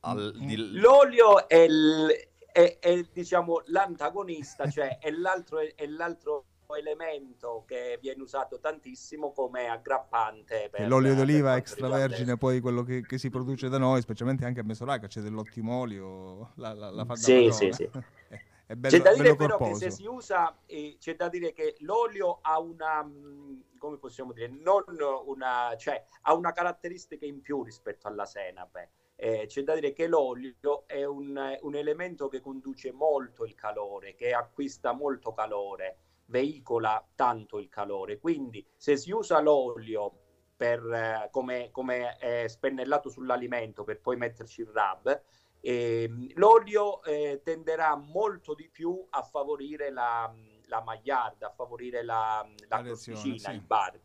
Al, 0.00 0.32
di... 0.36 0.78
L'olio 0.78 1.48
è, 1.48 1.56
il, 1.56 2.28
è, 2.52 2.78
è 2.80 3.02
diciamo, 3.12 3.62
l'antagonista, 3.66 4.68
cioè 4.70 4.98
è 4.98 5.10
l'altro, 5.10 5.58
è 5.58 5.86
l'altro 5.86 6.46
elemento 6.76 7.64
che 7.66 7.98
viene 8.00 8.22
usato 8.22 8.58
tantissimo 8.60 9.32
come 9.32 9.68
aggrappante. 9.68 10.68
Per, 10.70 10.86
l'olio 10.86 11.14
d'oliva 11.14 11.56
extravergine, 11.56 12.36
poi 12.36 12.60
quello 12.60 12.82
che, 12.82 13.02
che, 13.02 13.18
si 13.18 13.30
produce 13.30 13.68
da 13.68 13.78
noi, 13.78 14.02
specialmente 14.02 14.44
anche 14.44 14.60
a 14.60 14.64
Mesoraca, 14.64 15.06
c'è 15.06 15.20
dell'ottimolio, 15.20 16.52
la, 16.56 16.74
la, 16.74 16.90
la 16.90 17.04
fa 17.04 17.16
sì, 17.16 17.50
sì, 17.52 17.72
sì. 17.72 17.88
È 18.68 18.74
bello, 18.74 18.98
c'è 18.98 19.02
da 19.02 19.14
dire 19.14 19.34
però 19.34 19.56
che 19.56 19.74
se 19.76 19.90
si 19.90 20.04
usa, 20.04 20.54
eh, 20.66 20.98
c'è 21.00 21.16
da 21.16 21.30
dire 21.30 21.54
che 21.54 21.76
l'olio 21.78 22.40
ha 22.42 22.60
una, 22.60 23.02
mm, 23.02 23.60
come 23.78 23.96
possiamo 23.96 24.34
dire, 24.34 24.48
non 24.48 24.84
una, 25.24 25.74
cioè 25.78 26.04
ha 26.20 26.34
una 26.34 26.52
caratteristica 26.52 27.24
in 27.24 27.40
più 27.40 27.62
rispetto 27.62 28.08
alla 28.08 28.26
senape 28.26 28.90
eh, 29.20 29.46
c'è 29.48 29.64
da 29.64 29.74
dire 29.74 29.92
che 29.92 30.06
l'olio 30.06 30.86
è 30.86 31.04
un, 31.04 31.58
un, 31.60 31.74
elemento 31.74 32.28
che 32.28 32.40
conduce 32.40 32.92
molto 32.92 33.44
il 33.44 33.56
calore, 33.56 34.14
che 34.14 34.30
acquista 34.30 34.92
molto 34.92 35.32
calore, 35.32 35.98
veicola 36.26 37.04
tanto 37.16 37.58
il 37.58 37.68
calore. 37.68 38.20
Quindi 38.20 38.64
se 38.76 38.96
si 38.96 39.10
usa 39.10 39.40
l'olio 39.40 40.12
per, 40.56 40.86
eh, 40.92 41.28
come, 41.32 41.70
come 41.72 42.16
è 42.16 42.46
spennellato 42.46 43.08
sull'alimento 43.08 43.82
per 43.82 44.00
poi 44.00 44.16
metterci 44.16 44.60
il 44.60 44.68
rub, 44.68 45.22
eh, 45.60 46.08
l'olio 46.34 47.02
eh, 47.02 47.40
tenderà 47.42 47.96
molto 47.96 48.54
di 48.54 48.68
più 48.68 49.04
a 49.10 49.22
favorire 49.22 49.90
la, 49.90 50.32
la 50.66 50.80
magliarda, 50.80 51.48
a 51.48 51.52
favorire 51.52 52.04
la, 52.04 52.48
la, 52.68 52.76
la 52.76 52.82
crosticina, 52.84 53.36
sì. 53.36 53.50
il 53.50 53.62
bar. 53.62 53.98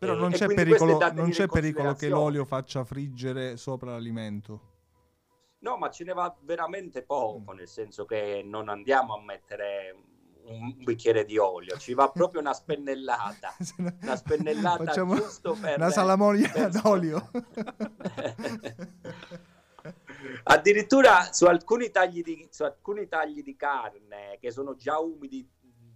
Però 0.00 0.14
non 0.14 0.30
c'è 0.30 0.46
pericolo, 0.46 0.98
non 1.12 1.28
c'è 1.28 1.46
pericolo 1.46 1.92
che 1.92 2.08
l'olio 2.08 2.46
faccia 2.46 2.84
friggere 2.84 3.58
sopra 3.58 3.90
l'alimento. 3.90 4.68
No, 5.58 5.76
ma 5.76 5.90
ce 5.90 6.04
ne 6.04 6.14
va 6.14 6.34
veramente 6.40 7.02
poco, 7.02 7.52
mm. 7.52 7.56
nel 7.56 7.68
senso 7.68 8.06
che 8.06 8.40
non 8.42 8.70
andiamo 8.70 9.14
a 9.14 9.20
mettere 9.22 9.94
un 10.44 10.74
bicchiere 10.82 11.26
di 11.26 11.36
olio, 11.36 11.76
ci 11.76 11.92
va 11.92 12.08
proprio 12.08 12.40
una 12.40 12.54
spennellata, 12.54 13.54
una 14.00 14.16
spennellata 14.16 14.84
Facciamo 14.84 15.16
giusto 15.16 15.54
per... 15.60 15.76
Una 15.76 15.90
salamoia 15.90 16.50
per... 16.50 16.70
d'olio. 16.70 17.30
Addirittura 20.44 21.30
su 21.32 21.44
alcuni, 21.44 21.90
tagli 21.90 22.22
di, 22.22 22.48
su 22.50 22.62
alcuni 22.62 23.06
tagli 23.06 23.42
di 23.42 23.54
carne 23.54 24.38
che 24.40 24.50
sono 24.50 24.76
già 24.76 24.98
umidi 24.98 25.46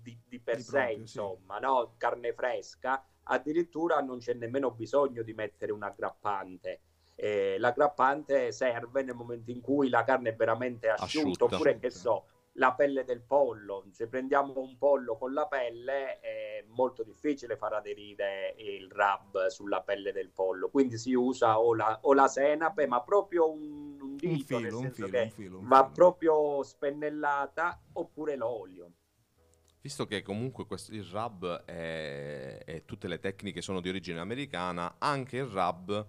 di, 0.04 0.16
di 0.28 0.38
per 0.38 0.56
di 0.56 0.62
sé, 0.62 0.70
proprio, 0.70 0.98
insomma, 0.98 1.56
sì. 1.56 1.62
no? 1.62 1.94
carne 1.96 2.34
fresca, 2.34 3.04
addirittura 3.24 4.00
non 4.00 4.18
c'è 4.18 4.34
nemmeno 4.34 4.70
bisogno 4.70 5.22
di 5.22 5.32
mettere 5.32 5.72
un 5.72 5.82
aggrappante. 5.82 6.80
Eh, 7.16 7.56
l'aggrappante 7.58 8.52
serve 8.52 9.02
nel 9.02 9.14
momento 9.14 9.50
in 9.50 9.60
cui 9.60 9.88
la 9.88 10.04
carne 10.04 10.30
è 10.30 10.36
veramente 10.36 10.88
asciutta, 10.88 11.28
asciutta. 11.28 11.44
oppure 11.44 11.78
che 11.78 11.90
so, 11.90 12.26
la 12.54 12.74
pelle 12.74 13.04
del 13.04 13.22
pollo. 13.22 13.86
Se 13.90 14.08
prendiamo 14.08 14.60
un 14.60 14.76
pollo 14.76 15.16
con 15.16 15.32
la 15.32 15.46
pelle 15.46 16.20
è 16.20 16.64
molto 16.68 17.02
difficile 17.02 17.56
far 17.56 17.74
aderire 17.74 18.54
il 18.58 18.90
rub 18.90 19.46
sulla 19.46 19.80
pelle 19.80 20.12
del 20.12 20.30
pollo, 20.30 20.68
quindi 20.68 20.98
si 20.98 21.14
usa 21.14 21.58
o 21.58 21.74
la, 21.74 21.98
o 22.02 22.12
la 22.12 22.28
senape, 22.28 22.86
ma 22.86 23.00
proprio 23.02 23.50
un, 23.50 23.98
un 24.00 24.16
dito, 24.16 24.56
un 24.56 24.62
filo, 24.62 24.78
un 24.78 24.90
filo, 24.90 25.22
un 25.22 25.30
filo, 25.30 25.60
va 25.62 25.84
proprio 25.86 26.62
spennellata, 26.62 27.80
oppure 27.92 28.36
l'olio. 28.36 28.90
Visto 29.84 30.06
che 30.06 30.22
comunque 30.22 30.64
questo, 30.64 30.94
il 30.94 31.04
rub 31.04 31.64
e 31.66 32.84
tutte 32.86 33.06
le 33.06 33.18
tecniche 33.18 33.60
sono 33.60 33.82
di 33.82 33.90
origine 33.90 34.18
americana, 34.18 34.94
anche 34.96 35.36
il 35.36 35.44
rub 35.44 36.06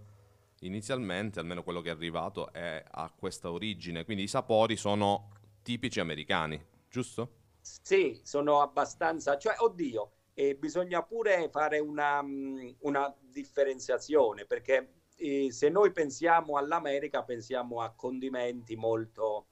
inizialmente, 0.61 1.41
almeno 1.41 1.61
quello 1.61 1.81
che 1.81 1.89
è 1.89 1.91
arrivato, 1.91 2.53
è, 2.53 2.81
ha 2.89 3.11
questa 3.13 3.51
origine, 3.51 4.05
quindi 4.05 4.23
i 4.23 4.27
sapori 4.29 4.77
sono 4.77 5.27
tipici 5.61 5.99
americani, 5.99 6.57
giusto? 6.89 7.31
Sì, 7.59 8.17
sono 8.23 8.61
abbastanza, 8.61 9.37
cioè, 9.37 9.55
oddio, 9.57 10.11
eh, 10.35 10.55
bisogna 10.55 11.03
pure 11.03 11.49
fare 11.49 11.79
una, 11.79 12.23
mm, 12.23 12.69
una 12.83 13.13
differenziazione, 13.19 14.45
perché 14.45 15.01
eh, 15.17 15.51
se 15.51 15.67
noi 15.67 15.91
pensiamo 15.91 16.55
all'America, 16.55 17.23
pensiamo 17.23 17.81
a 17.81 17.91
condimenti 17.93 18.77
molto 18.77 19.47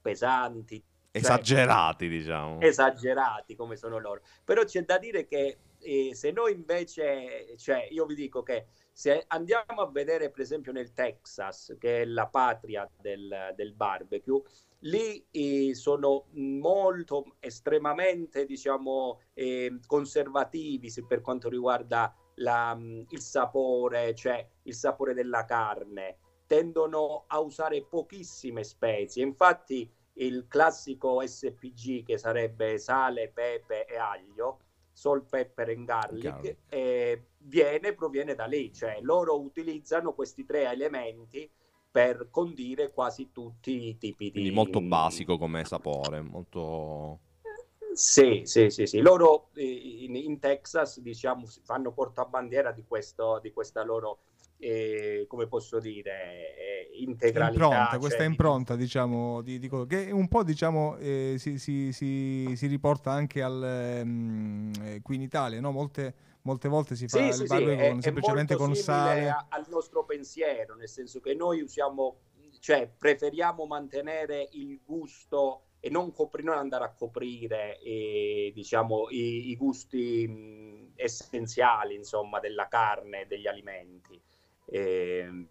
pesanti, 0.00 0.80
cioè, 1.20 1.32
esagerati, 1.32 2.08
diciamo. 2.08 2.60
Esagerati 2.60 3.54
come 3.54 3.76
sono 3.76 3.98
loro. 3.98 4.20
Però 4.42 4.64
c'è 4.64 4.82
da 4.84 4.98
dire 4.98 5.26
che 5.26 5.58
eh, 5.78 6.14
se 6.14 6.32
noi 6.32 6.52
invece, 6.52 7.56
cioè 7.56 7.86
io 7.90 8.04
vi 8.06 8.14
dico 8.16 8.42
che 8.42 8.66
se 8.90 9.24
andiamo 9.28 9.82
a 9.82 9.90
vedere 9.90 10.30
per 10.30 10.40
esempio 10.40 10.72
nel 10.72 10.92
Texas, 10.92 11.76
che 11.78 12.02
è 12.02 12.04
la 12.04 12.26
patria 12.26 12.88
del, 13.00 13.52
del 13.54 13.74
barbecue, 13.74 14.42
lì 14.80 15.24
eh, 15.30 15.74
sono 15.74 16.26
molto 16.32 17.36
estremamente 17.38 18.44
diciamo 18.44 19.20
eh, 19.34 19.78
conservativi 19.86 20.92
per 21.06 21.20
quanto 21.20 21.48
riguarda 21.48 22.12
la, 22.36 22.76
il 22.76 23.20
sapore, 23.20 24.14
cioè 24.14 24.44
il 24.62 24.74
sapore 24.74 25.14
della 25.14 25.44
carne. 25.44 26.18
Tendono 26.46 27.24
a 27.28 27.38
usare 27.38 27.84
pochissime 27.84 28.64
spezie. 28.64 29.22
Infatti 29.22 29.90
il 30.14 30.46
classico 30.48 31.20
SPG 31.24 32.04
che 32.04 32.18
sarebbe 32.18 32.78
sale, 32.78 33.30
pepe 33.32 33.86
e 33.86 33.96
aglio, 33.96 34.60
salt, 34.92 35.28
pepper 35.28 35.70
and 35.70 35.84
garlic, 35.86 36.22
Garlic. 36.22 36.56
e 36.68 37.24
viene, 37.38 37.94
proviene 37.94 38.34
da 38.34 38.46
lì, 38.46 38.72
cioè 38.72 38.98
loro 39.00 39.40
utilizzano 39.40 40.14
questi 40.14 40.44
tre 40.44 40.70
elementi 40.70 41.50
per 41.90 42.28
condire 42.30 42.92
quasi 42.92 43.30
tutti 43.30 43.88
i 43.88 43.98
tipi 43.98 44.24
di... 44.24 44.30
Quindi 44.32 44.50
molto 44.50 44.80
basico 44.80 45.38
come 45.38 45.64
sapore, 45.64 46.20
molto... 46.20 47.20
Sì, 47.92 48.42
sì, 48.44 48.70
sì, 48.70 48.86
sì. 48.86 49.00
Loro 49.00 49.50
eh, 49.54 49.62
in, 49.64 50.16
in 50.16 50.40
Texas, 50.40 50.98
diciamo, 50.98 51.46
fanno 51.62 51.92
portabandiera 51.92 52.72
di, 52.72 52.82
questo, 52.84 53.38
di 53.40 53.52
questa 53.52 53.84
loro, 53.84 54.18
eh, 54.64 55.24
come 55.28 55.46
posso 55.46 55.78
dire, 55.78 56.56
eh, 56.56 56.90
integralità. 57.02 57.56
impronta, 57.56 57.98
questa 57.98 58.22
cioè, 58.22 58.28
di- 58.28 58.32
impronta, 58.32 58.76
diciamo, 58.76 59.40
di, 59.42 59.58
di 59.58 59.68
che 59.86 60.10
un 60.12 60.28
po' 60.28 60.42
diciamo 60.44 60.96
eh, 60.96 61.34
si, 61.38 61.58
si- 61.58 61.92
si- 61.92 62.54
si 62.56 62.66
riporta 62.66 63.10
anche 63.10 63.42
al, 63.42 63.62
ehm, 63.62 64.72
eh, 64.82 65.00
qui 65.02 65.16
in 65.16 65.22
Italia, 65.22 65.60
no? 65.60 65.70
Molte, 65.72 66.14
molte 66.42 66.68
volte 66.68 66.94
si 66.96 67.08
fa 67.08 67.18
Sì, 67.18 67.28
il 67.28 67.36
sì, 67.38 67.46
sì, 67.46 67.46
barbecue 67.46 67.76
è, 67.76 67.88
con- 67.88 67.98
è 67.98 68.00
semplicemente 68.02 68.54
molto 68.54 68.56
con 68.56 68.74
sale. 68.74 69.28
a- 69.28 69.46
al 69.50 69.66
nostro 69.68 70.04
pensiero, 70.04 70.74
nel 70.74 70.88
senso 70.88 71.20
che 71.20 71.34
noi 71.34 71.60
usiamo, 71.60 72.20
cioè 72.60 72.88
preferiamo 72.96 73.66
mantenere 73.66 74.48
il 74.52 74.80
gusto 74.84 75.66
e 75.80 75.90
non, 75.90 76.12
copri- 76.12 76.42
non 76.42 76.56
andare 76.56 76.84
a 76.84 76.94
coprire 76.94 77.78
eh, 77.80 78.50
diciamo, 78.54 79.08
i, 79.10 79.50
i 79.50 79.56
gusti 79.56 80.26
mh, 80.26 80.92
essenziali 80.96 81.94
insomma, 81.94 82.40
della 82.40 82.68
carne 82.68 83.22
e 83.22 83.26
degli 83.26 83.46
alimenti. 83.46 84.20
Ehm, 84.66 85.48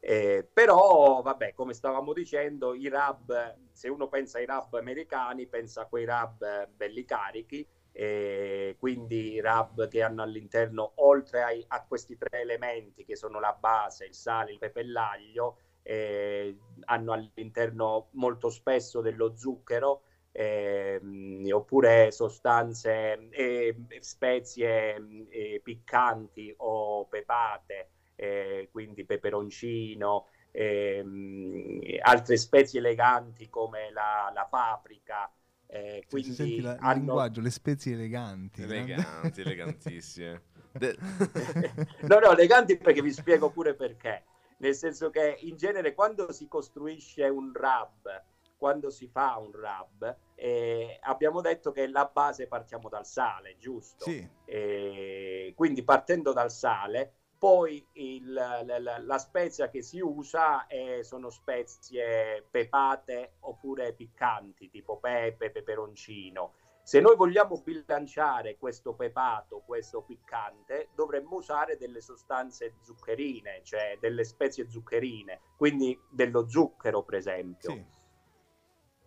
eh, 0.00 0.48
però, 0.52 1.22
vabbè, 1.22 1.54
come 1.54 1.72
stavamo 1.74 2.12
dicendo, 2.12 2.74
i 2.74 2.88
rub, 2.88 3.56
se 3.72 3.88
uno 3.88 4.08
pensa 4.08 4.38
ai 4.38 4.46
rub 4.46 4.74
americani, 4.74 5.46
pensa 5.46 5.82
a 5.82 5.86
quei 5.86 6.04
eh, 6.42 6.66
belli 6.74 7.04
carichi, 7.04 7.66
e 7.96 8.76
quindi 8.78 9.40
rub 9.40 9.88
che 9.88 10.02
hanno 10.02 10.22
all'interno, 10.22 10.92
oltre 10.96 11.42
ai- 11.42 11.64
a 11.68 11.84
questi 11.86 12.16
tre 12.18 12.40
elementi 12.40 13.04
che 13.04 13.16
sono 13.16 13.40
la 13.40 13.52
base, 13.58 14.04
il 14.06 14.14
sale, 14.14 14.52
il 14.52 14.58
pepe 14.58 14.80
e 14.80 14.86
l'aglio, 14.86 15.58
eh, 15.82 16.56
hanno 16.84 17.12
all'interno 17.12 18.08
molto 18.12 18.48
spesso 18.50 19.00
dello 19.00 19.36
zucchero 19.36 20.02
ehm, 20.32 21.46
oppure 21.52 22.10
sostanze 22.10 23.28
e 23.30 23.76
spezie 24.00 24.96
eh, 25.30 25.60
piccanti 25.62 26.52
o 26.58 27.06
pepate, 27.06 27.90
eh, 28.16 28.68
quindi 28.72 29.04
peperoncino, 29.04 30.28
ehm, 30.50 31.80
altre 32.02 32.36
spezie 32.36 32.78
eleganti 32.80 33.48
come 33.48 33.90
la, 33.92 34.30
la 34.34 34.46
paprika. 34.46 35.32
eh, 35.66 36.04
Cioè, 36.06 36.20
quindi 36.22 36.32
senti 36.34 36.60
la- 36.60 36.78
il 36.78 36.88
hanno- 36.88 36.92
linguaggio, 36.92 37.40
le 37.40 37.50
spezie 37.50 37.92
eleganti. 37.94 38.62
Eleganti, 38.62 39.40
elegantissime. 39.40 40.42
De- 40.72 40.96
no, 42.06 42.18
no, 42.20 42.30
eleganti 42.32 42.76
perché 42.78 43.02
vi 43.02 43.12
spiego 43.12 43.50
pure 43.50 43.74
perché. 43.74 44.26
Nel 44.58 44.74
senso 44.74 45.10
che 45.10 45.36
in 45.40 45.56
genere 45.56 45.94
quando 45.94 46.32
si 46.32 46.46
costruisce 46.48 47.24
un 47.28 47.52
rub, 47.52 48.24
quando 48.56 48.90
si 48.90 49.08
fa 49.08 49.36
un 49.38 49.50
rub, 49.52 50.18
eh, 50.34 50.98
abbiamo 51.02 51.40
detto 51.40 51.72
che 51.72 51.86
la 51.88 52.06
base 52.12 52.46
partiamo 52.46 52.88
dal 52.88 53.04
sale, 53.06 53.56
giusto? 53.58 54.18
Sì, 54.18 54.28
Eh, 54.44 55.52
quindi 55.56 55.82
partendo 55.82 56.32
dal 56.32 56.50
sale, 56.50 57.16
poi 57.38 57.86
il- 57.92 58.32
la, 58.32 58.62
la- 59.00 59.18
spezia 59.18 59.68
che 59.68 59.82
si 59.82 60.00
usa 60.00 60.66
eh, 60.66 61.02
sono 61.02 61.30
spezie 61.30 62.46
pepate 62.50 63.34
oppure 63.40 63.92
piccanti, 63.92 64.70
tipo 64.70 64.98
pepe, 64.98 65.50
peperoncino. 65.50 66.54
Se 66.82 67.00
noi 67.00 67.16
vogliamo 67.16 67.60
bilanciare 67.62 68.58
questo 68.58 68.94
pepato, 68.94 69.62
questo 69.64 70.02
piccante, 70.02 70.90
dovremmo 70.94 71.36
usare 71.36 71.78
delle 71.78 72.02
sostanze 72.02 72.74
zuccherine, 72.82 73.62
cioè 73.64 73.96
delle 73.98 74.22
spezie 74.24 74.68
zuccherine, 74.68 75.40
quindi 75.56 75.98
dello 76.10 76.46
zucchero, 76.48 77.02
per 77.02 77.14
esempio. 77.14 77.70
sì. 77.70 77.86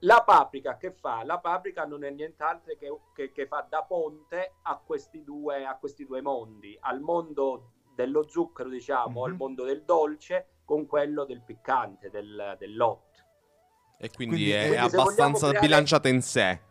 La 0.02 0.24
paprika 0.24 0.78
che 0.78 0.92
fa? 0.92 1.24
La 1.24 1.40
paprika 1.40 1.86
non 1.86 2.04
è 2.04 2.12
nient'altro 2.12 2.76
che, 2.78 2.88
che- 3.16 3.32
che 3.32 3.48
fa 3.48 3.66
da 3.68 3.84
ponte 3.84 4.58
a 4.64 4.78
questi, 4.78 5.24
due, 5.24 5.66
a 5.66 5.76
questi 5.78 6.06
due 6.06 6.22
mondi, 6.22 6.78
al 6.82 7.00
mondo 7.02 7.72
dello 7.98 8.28
zucchero, 8.30 8.70
diciamo, 8.70 9.24
al 9.24 9.32
Mhm. 9.32 9.38
mondo 9.38 9.64
del 9.64 9.82
dolce, 9.84 10.46
con 10.64 10.86
quello 10.86 11.26
del 11.26 11.42
piccante, 11.42 12.10
del, 12.12 12.56
dell'hot. 12.60 13.06
e 14.00 14.12
quindi, 14.12 14.36
Quindi- 14.36 14.52
è 14.52 14.68
quindi 14.68 14.78
abbastanza 14.78 15.48
creare- 15.48 15.60
bilanciata 15.66 16.08
in 16.08 16.22
sé. 16.22 16.62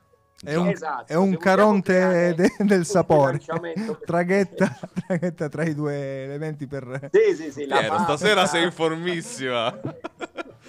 È 0.44 0.54
un, 0.54 0.68
Esatto, 0.68 1.10
è 1.12 1.16
un 1.16 1.36
caronte 1.38 1.92
creare 1.94 2.34
de- 2.34 2.54
del 2.58 2.78
un 2.78 2.84
sapore. 2.84 3.40
traghetta, 4.06 4.78
traghetta 5.08 5.48
tra 5.48 5.64
i 5.64 5.74
due 5.74 6.22
elementi 6.24 6.68
per... 6.68 7.08
Sì, 7.10 7.34
sì, 7.34 7.50
sì. 7.50 7.66
la 7.66 7.78
Piero, 7.80 7.98
stasera 7.98 8.46
sei 8.46 8.62
in 8.64 8.70
formissima. 8.70 9.76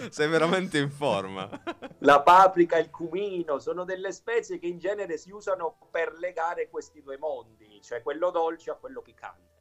sei 0.09 0.27
veramente 0.29 0.79
in 0.79 0.89
forma. 0.89 1.47
La 1.99 2.21
paprika, 2.21 2.77
il 2.79 2.89
cumino, 2.89 3.59
sono 3.59 3.83
delle 3.83 4.11
spezie 4.11 4.57
che 4.57 4.65
in 4.67 4.79
genere 4.79 5.17
si 5.17 5.29
usano 5.31 5.77
per 5.91 6.13
legare 6.17 6.69
questi 6.69 7.01
due 7.03 7.17
mondi, 7.19 7.79
cioè 7.83 8.01
quello 8.01 8.31
dolce 8.31 8.71
a 8.71 8.75
quello 8.75 9.01
piccante. 9.01 9.55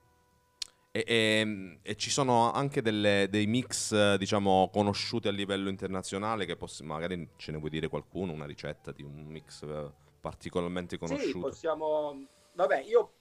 E, 0.96 1.04
e- 1.06 1.78
e 1.82 1.96
ci 1.96 2.08
sono 2.10 2.50
anche 2.52 2.80
delle- 2.80 3.26
dei 3.28 3.46
mix, 3.46 3.92
eh, 3.92 4.16
diciamo, 4.18 4.70
conosciuti 4.72 5.28
a 5.28 5.30
livello 5.30 5.68
internazionale 5.68 6.46
che 6.46 6.56
poss- 6.56 6.80
magari 6.80 7.28
ce 7.36 7.52
ne 7.52 7.58
vuoi 7.58 7.68
dire 7.68 7.88
qualcuno, 7.88 8.32
una 8.32 8.46
ricetta 8.46 8.92
di 8.92 9.02
un 9.02 9.26
mix 9.26 9.62
eh, 9.62 9.92
particolarmente 10.22 10.96
Sì, 10.96 10.98
conosciuto. 10.98 11.48
possiamo. 11.50 12.26
Vabbè, 12.54 12.80
io 12.84 13.12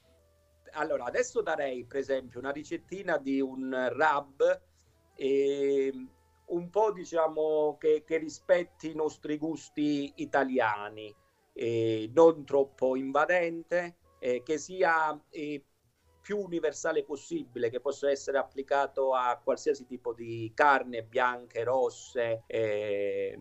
allora 0.73 1.03
adesso 1.05 1.41
darei 1.41 1.85
per 1.85 1.97
esempio 1.99 2.39
una 2.39 2.51
ricettina 2.51 3.17
di 3.17 3.41
un 3.41 3.89
rub 3.91 4.61
e 5.17 5.91
un 6.45 6.69
po' 6.69 6.91
diciamo 6.93 7.75
che, 7.77 8.03
che 8.05 8.17
rispetti 8.17 8.91
i 8.91 8.95
nostri 8.95 9.37
gusti 9.37 10.13
italiani, 10.17 11.13
e 11.53 12.09
non 12.13 12.45
troppo 12.45 12.95
invadente, 12.95 13.97
eh, 14.19 14.43
che 14.43 14.57
sia 14.57 15.19
eh, 15.29 15.63
più 16.25 16.39
universale 16.39 17.03
possibile, 17.03 17.69
che 17.69 17.79
possa 17.79 18.09
essere 18.09 18.39
applicato 18.39 19.13
a 19.13 19.39
qualsiasi 19.43 19.85
tipo 19.85 20.11
di 20.11 20.51
carne, 20.55 21.03
bianche, 21.03 21.63
rosse, 21.63 22.41
eh, 22.47 23.37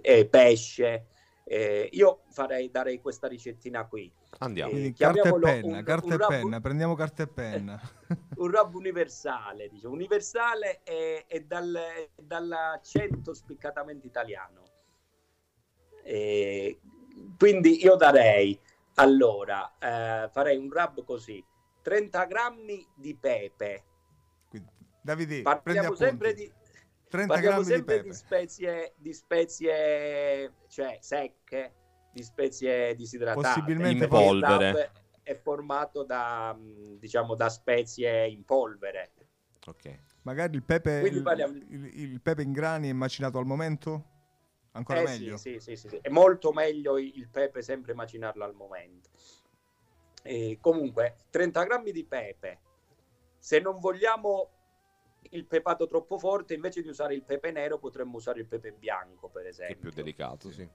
e 0.00 0.26
pesce. 0.26 1.08
Eh, 1.44 1.90
io 1.92 2.22
farei, 2.30 2.70
darei 2.70 3.02
questa 3.02 3.28
ricettina 3.28 3.86
qui. 3.86 4.10
Andiamo. 4.38 4.70
Quindi 4.70 4.88
Eh, 4.88 4.92
carta 4.94 5.28
e 5.28 5.38
penna, 5.38 5.76
un- 5.76 5.84
carta 5.84 6.06
un 6.06 6.12
e 6.12 6.16
rub- 6.16 6.28
penna, 6.28 6.60
prendiamo 6.62 6.94
carta 6.94 7.22
e 7.22 7.26
penna. 7.28 7.78
un 8.38 8.50
rub 8.50 8.74
universale, 8.76 9.68
diciamo. 9.68 9.92
universale 9.92 10.80
e, 10.84 11.26
e 11.28 11.44
dal, 11.44 11.78
dall'accento 12.14 13.34
spiccatamente 13.34 14.06
italiano. 14.06 14.62
E 16.02 16.80
quindi 17.36 17.84
io 17.84 17.94
darei, 17.96 18.58
allora, 18.94 19.76
eh, 19.78 20.30
farei 20.30 20.56
un 20.56 20.70
rub 20.70 21.04
così, 21.04 21.44
30 21.86 22.24
grammi 22.24 22.84
di 22.96 23.14
pepe, 23.14 23.84
Quindi, 24.48 24.72
Davide, 25.00 25.42
parliamo 25.42 25.94
sempre 25.94 26.34
di... 26.34 26.52
30 27.08 27.32
Parliamo 27.34 27.60
grammi 27.60 27.64
di 27.68 27.70
sempre 27.72 27.94
pepe. 27.98 28.08
di 28.08 28.14
spezie, 28.14 28.94
di 28.96 29.12
spezie 29.14 30.54
cioè 30.66 30.98
secche, 31.00 31.74
di 32.10 32.24
spezie 32.24 32.92
disidratate. 32.96 33.40
Possibilmente 33.40 34.02
In 34.04 34.10
polvere. 34.10 34.90
È 35.22 35.36
formato 35.36 36.02
da, 36.02 36.52
mh, 36.54 36.98
diciamo, 36.98 37.36
da 37.36 37.48
spezie 37.48 38.26
in 38.26 38.44
polvere. 38.44 39.12
Ok. 39.66 39.98
Magari 40.22 40.56
il 40.56 40.64
pepe, 40.64 41.02
il, 41.06 41.66
il- 41.68 42.00
il 42.12 42.20
pepe 42.20 42.42
in 42.42 42.50
grani 42.50 42.88
è 42.88 42.92
macinato 42.92 43.38
al 43.38 43.46
momento? 43.46 44.14
Ancora 44.72 45.02
Eh, 45.02 45.04
meglio. 45.04 45.36
Sì, 45.36 45.60
sì, 45.60 45.76
sì, 45.76 45.88
sì. 45.88 45.98
È 46.02 46.08
molto 46.08 46.52
meglio 46.52 46.98
il 46.98 47.28
pepe 47.28 47.62
sempre 47.62 47.94
macinarlo 47.94 48.42
al 48.42 48.54
momento. 48.54 49.10
E 50.26 50.58
comunque, 50.60 51.16
30 51.30 51.64
grammi 51.64 51.92
di 51.92 52.04
pepe. 52.04 52.60
Se 53.38 53.60
non 53.60 53.78
vogliamo 53.78 54.50
il 55.30 55.46
pepato 55.46 55.86
troppo 55.86 56.18
forte, 56.18 56.54
invece 56.54 56.82
di 56.82 56.88
usare 56.88 57.14
il 57.14 57.24
pepe 57.24 57.50
nero, 57.50 57.78
potremmo 57.78 58.16
usare 58.16 58.40
il 58.40 58.46
pepe 58.46 58.72
bianco, 58.72 59.28
per 59.28 59.46
esempio. 59.46 59.76
è 59.76 59.78
più 59.78 59.90
delicato, 59.90 60.50
sì. 60.50 60.68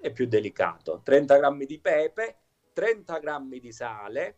è 0.00 0.10
più 0.12 0.26
delicato. 0.26 1.00
30 1.02 1.36
grammi 1.38 1.66
di 1.66 1.78
pepe, 1.78 2.38
30 2.72 3.18
grammi 3.18 3.60
di 3.60 3.72
sale 3.72 4.36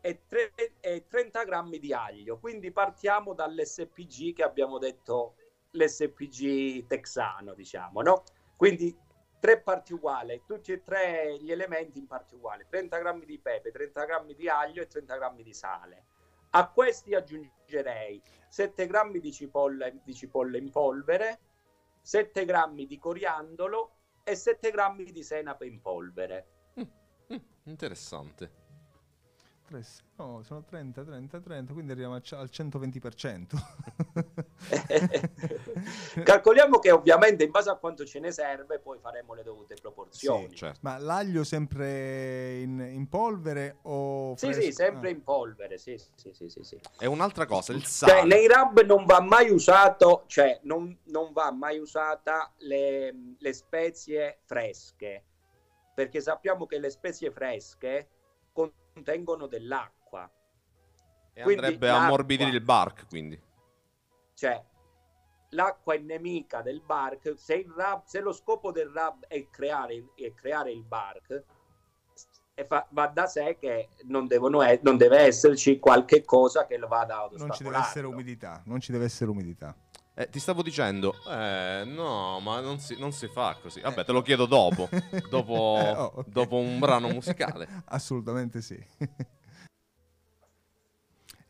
e, 0.00 0.22
tre- 0.26 0.52
e 0.80 1.06
30 1.08 1.44
grammi 1.44 1.78
di 1.78 1.92
aglio. 1.92 2.38
Quindi 2.38 2.70
partiamo 2.72 3.34
dall'SPG 3.34 4.34
che 4.34 4.42
abbiamo 4.42 4.78
detto, 4.78 5.34
l'SPG 5.72 6.86
texano, 6.86 7.54
diciamo, 7.54 8.02
no? 8.02 8.22
Quindi 8.56 8.96
tre 9.38 9.60
parti 9.60 9.92
uguali, 9.92 10.42
tutti 10.46 10.72
e 10.72 10.82
tre 10.82 11.36
gli 11.40 11.50
elementi 11.50 11.98
in 11.98 12.06
parti 12.06 12.34
uguali. 12.34 12.66
30 12.68 12.98
grammi 12.98 13.24
di 13.24 13.38
pepe, 13.38 13.70
30 13.70 14.04
grammi 14.04 14.34
di 14.34 14.48
aglio 14.48 14.82
e 14.82 14.86
30 14.86 15.16
grammi 15.16 15.42
di 15.42 15.54
sale. 15.54 16.06
A 16.50 16.70
questi 16.70 17.14
aggiungerei 17.14 18.22
7 18.48 18.86
grammi 18.86 19.20
di 19.20 19.32
cipolle, 19.32 20.00
di 20.02 20.14
cipolle 20.14 20.58
in 20.58 20.70
polvere, 20.70 21.40
7 22.00 22.44
grammi 22.44 22.86
di 22.86 22.98
coriandolo 22.98 23.96
e 24.24 24.34
7 24.34 24.70
grammi 24.70 25.04
di 25.12 25.22
senape 25.22 25.66
in 25.66 25.80
polvere. 25.80 26.46
Interessante. 27.64 28.67
Tre- 29.68 29.84
no, 30.16 30.42
sono 30.44 30.64
30, 30.64 31.04
30, 31.04 31.40
30, 31.40 31.72
quindi 31.74 31.92
arriviamo 31.92 32.14
al 32.14 32.22
c- 32.22 32.32
al 32.32 32.48
120%. 32.50 33.54
Calcoliamo 36.24 36.78
che 36.78 36.90
ovviamente 36.90 37.44
in 37.44 37.50
base 37.50 37.68
a 37.68 37.76
quanto 37.76 38.06
ce 38.06 38.18
ne 38.18 38.30
serve 38.32 38.78
poi 38.78 38.98
faremo 38.98 39.34
le 39.34 39.42
dovute 39.42 39.74
proporzioni. 39.74 40.48
Sì, 40.48 40.56
certo. 40.56 40.78
Ma 40.82 40.96
l'aglio 40.96 41.44
sempre 41.44 42.60
in, 42.60 42.80
in 42.80 43.08
polvere 43.10 43.80
o 43.82 44.34
Sì, 44.36 44.46
fresco? 44.46 44.60
sì, 44.62 44.72
sempre 44.72 45.08
Ah. 45.08 45.12
in 45.12 45.22
polvere, 45.22 45.76
sì, 45.76 45.98
sì, 46.14 46.32
sì, 46.32 46.48
sì, 46.48 46.62
sì. 46.62 46.80
E 46.98 47.06
un'altra 47.06 47.44
cosa, 47.44 47.72
il 47.74 47.84
Cioè, 47.84 48.08
sale. 48.08 48.24
nei 48.24 48.46
rub 48.48 48.80
non 48.86 49.04
va 49.04 49.20
mai 49.20 49.50
usato, 49.50 50.24
cioè 50.28 50.60
non, 50.62 50.98
non 51.08 51.32
va 51.32 51.52
mai 51.52 51.78
usata 51.78 52.54
le, 52.60 53.34
le 53.38 53.52
spezie 53.52 54.40
fresche, 54.46 55.24
perché 55.94 56.22
sappiamo 56.22 56.64
che 56.64 56.78
le 56.78 56.88
spezie 56.88 57.30
fresche 57.30 58.08
contengono 58.98 59.46
dell'acqua, 59.46 60.30
E 61.32 61.42
quindi 61.42 61.64
andrebbe 61.64 61.88
a 61.88 62.04
ammorbidire 62.04 62.50
il 62.50 62.60
bark, 62.60 63.06
quindi. 63.08 63.40
cioè 64.34 64.62
l'acqua 65.50 65.94
è 65.94 65.98
nemica 65.98 66.62
del 66.62 66.82
bark, 66.84 67.34
se, 67.36 67.54
il 67.54 67.72
rub, 67.74 68.02
se 68.04 68.20
lo 68.20 68.32
scopo 68.32 68.72
del 68.72 68.88
rub 68.88 69.26
è 69.26 69.48
creare, 69.48 70.12
è 70.14 70.34
creare 70.34 70.72
il 70.72 70.84
bark, 70.84 71.44
e 72.54 72.64
fa- 72.66 72.86
va 72.90 73.06
da 73.06 73.26
sé 73.26 73.56
che 73.58 73.88
non, 74.04 74.26
devono 74.26 74.62
non 74.82 74.96
deve 74.96 75.18
esserci 75.18 75.78
qualche 75.78 76.24
cosa 76.24 76.66
che 76.66 76.76
lo 76.76 76.88
vada 76.88 77.22
ad 77.22 77.34
Non 77.34 77.52
ci 77.52 77.62
deve 77.62 77.78
essere 77.78 78.06
umidità, 78.08 78.62
non 78.64 78.80
ci 78.80 78.90
deve 78.90 79.04
essere 79.04 79.30
umidità. 79.30 79.74
Eh, 80.20 80.28
ti 80.30 80.40
stavo 80.40 80.62
dicendo, 80.62 81.14
eh, 81.28 81.84
no, 81.86 82.40
ma 82.40 82.58
non 82.58 82.80
si, 82.80 82.96
non 82.98 83.12
si 83.12 83.28
fa 83.28 83.56
così. 83.62 83.80
Vabbè, 83.80 84.04
te 84.04 84.10
lo 84.10 84.20
chiedo 84.20 84.46
dopo, 84.46 84.88
dopo, 85.30 85.76
Eh, 85.78 85.90
oh, 85.92 86.12
ok. 86.16 86.26
dopo 86.26 86.56
un 86.56 86.80
brano 86.80 87.08
musicale. 87.08 87.68
Assolutamente 87.86 88.60
sì. 88.60 88.76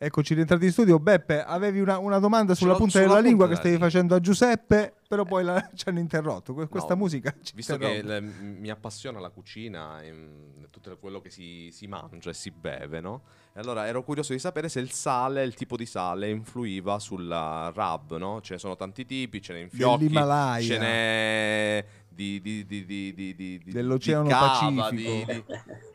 Eccoci 0.00 0.34
rientrati 0.34 0.64
in 0.64 0.70
studio. 0.70 1.00
Beppe, 1.00 1.42
avevi 1.42 1.80
una, 1.80 1.98
una 1.98 2.20
domanda 2.20 2.54
sulla 2.54 2.74
punta 2.76 2.98
sulla 3.00 3.06
della 3.06 3.18
lingua 3.18 3.46
punta 3.46 3.60
che 3.62 3.68
della 3.70 3.88
stavi 3.90 4.04
lingua. 4.04 4.14
facendo 4.14 4.14
a 4.14 4.20
Giuseppe, 4.20 4.94
però 5.08 5.24
poi 5.24 5.42
la- 5.42 5.70
ci 5.74 5.88
hanno 5.88 5.98
interrotto. 5.98 6.54
Que- 6.54 6.68
Questa 6.68 6.94
No, 6.94 7.00
musica 7.00 7.34
ci 7.42 7.52
Visto 7.56 7.76
che 7.76 7.96
interrompe. 7.96 8.36
le- 8.36 8.42
mi 8.60 8.70
appassiona 8.70 9.18
la 9.18 9.30
cucina 9.30 10.00
e 10.00 10.12
mm, 10.12 10.64
tutto 10.70 10.96
quello 10.98 11.20
che 11.20 11.30
si, 11.30 11.70
si 11.72 11.88
mangia 11.88 12.30
e 12.30 12.34
si 12.34 12.52
beve, 12.52 13.00
no? 13.00 13.22
E 13.52 13.58
allora 13.58 13.88
ero 13.88 14.04
curioso 14.04 14.32
di 14.32 14.38
sapere 14.38 14.68
se 14.68 14.78
il 14.78 14.92
sale, 14.92 15.42
il 15.42 15.54
tipo 15.54 15.76
di 15.76 15.84
sale, 15.86 16.30
influiva 16.30 17.00
sulla 17.00 17.72
rub, 17.74 18.16
no? 18.18 18.40
Ce 18.40 18.52
ne 18.52 18.58
sono 18.60 18.76
tanti 18.76 19.04
tipi, 19.04 19.42
ce 19.42 19.52
n'è 19.52 19.58
in 19.58 19.68
fiocchi, 19.68 20.12
ce 20.62 20.78
n'è 20.78 21.84
di, 22.18 22.40
di, 22.40 22.66
di, 22.66 22.84
di, 22.84 23.14
di, 23.14 23.34
di- 23.36 23.58
di- 23.62 23.70
Dell'Oceano 23.70 24.24
di 24.24 24.28
cava, 24.30 24.48
Pacifico. 24.48 24.90
di- 24.90 25.24
di- 25.24 25.44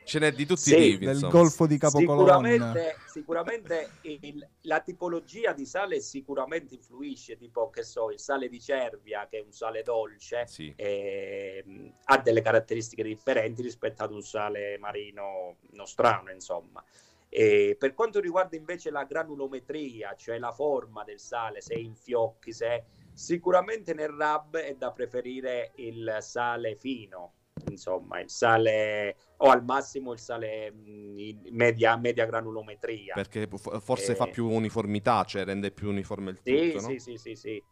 ce 0.05 0.19
n'è 0.19 0.31
di 0.31 0.45
tutti 0.45 0.61
Sì, 0.61 0.75
i 0.77 0.91
tipi, 0.91 1.05
Del 1.05 1.15
insomma. 1.15 1.31
golfo 1.33 1.67
di 1.67 1.77
Capocolonna. 1.77 2.71
Sicuramente, 2.71 2.97
sicuramente 3.05 3.89
il- 4.03 4.47
la 4.61 4.79
tipologia 4.79 5.51
di 5.51 5.65
sale 5.65 5.99
sicuramente 5.99 6.75
influisce, 6.75 7.35
tipo 7.35 7.69
che 7.69 7.83
so, 7.83 8.09
il 8.09 8.19
sale 8.19 8.47
di 8.47 8.61
Cervia, 8.61 9.27
che 9.29 9.39
è 9.39 9.41
un 9.41 9.51
sale 9.51 9.83
dolce, 9.83 10.47
Sì. 10.47 10.73
ehm, 10.77 11.93
ha 12.05 12.17
delle 12.19 12.41
caratteristiche 12.41 13.03
differenti 13.03 13.61
rispetto 13.61 14.03
ad 14.03 14.13
un 14.13 14.21
sale 14.21 14.77
marino 14.77 15.57
nostrano, 15.71 16.31
insomma. 16.31 16.81
E 17.27 17.75
per 17.77 17.93
quanto 17.93 18.21
riguarda 18.21 18.55
invece 18.55 18.91
la 18.91 19.03
granulometria, 19.03 20.15
cioè 20.15 20.37
la 20.39 20.53
forma 20.53 21.03
del 21.03 21.19
sale, 21.19 21.59
se 21.59 21.73
è 21.73 21.79
in 21.79 21.95
fiocchi, 21.95 22.53
se 22.53 22.65
è- 22.67 22.83
sicuramente 23.13 23.93
nel 23.93 24.09
rub 24.09 24.57
è 24.57 24.75
da 24.75 24.91
preferire 24.91 25.71
il 25.75 26.17
sale 26.19 26.75
fino, 26.75 27.33
insomma, 27.69 28.19
il 28.19 28.29
sale 28.29 29.15
o 29.37 29.49
al 29.49 29.63
massimo 29.63 30.13
il 30.13 30.19
sale 30.19 30.71
mh, 30.71 31.19
in 31.19 31.41
media, 31.51 31.95
media 31.97 32.25
granulometria. 32.25 33.15
Perché 33.15 33.47
fo- 33.47 33.79
forse 33.79 34.11
Eh. 34.11 34.15
fa 34.15 34.27
più 34.27 34.47
uniformità, 34.49 35.23
cioè 35.23 35.43
rende 35.45 35.71
più 35.71 35.87
uniforme 35.89 36.31
il 36.31 36.41
Sì, 36.41 36.71
tutto, 36.71 36.81
no? 36.81 36.87
sì, 36.87 36.99
sì, 36.99 37.17
sì, 37.17 37.35
sì. 37.35 37.65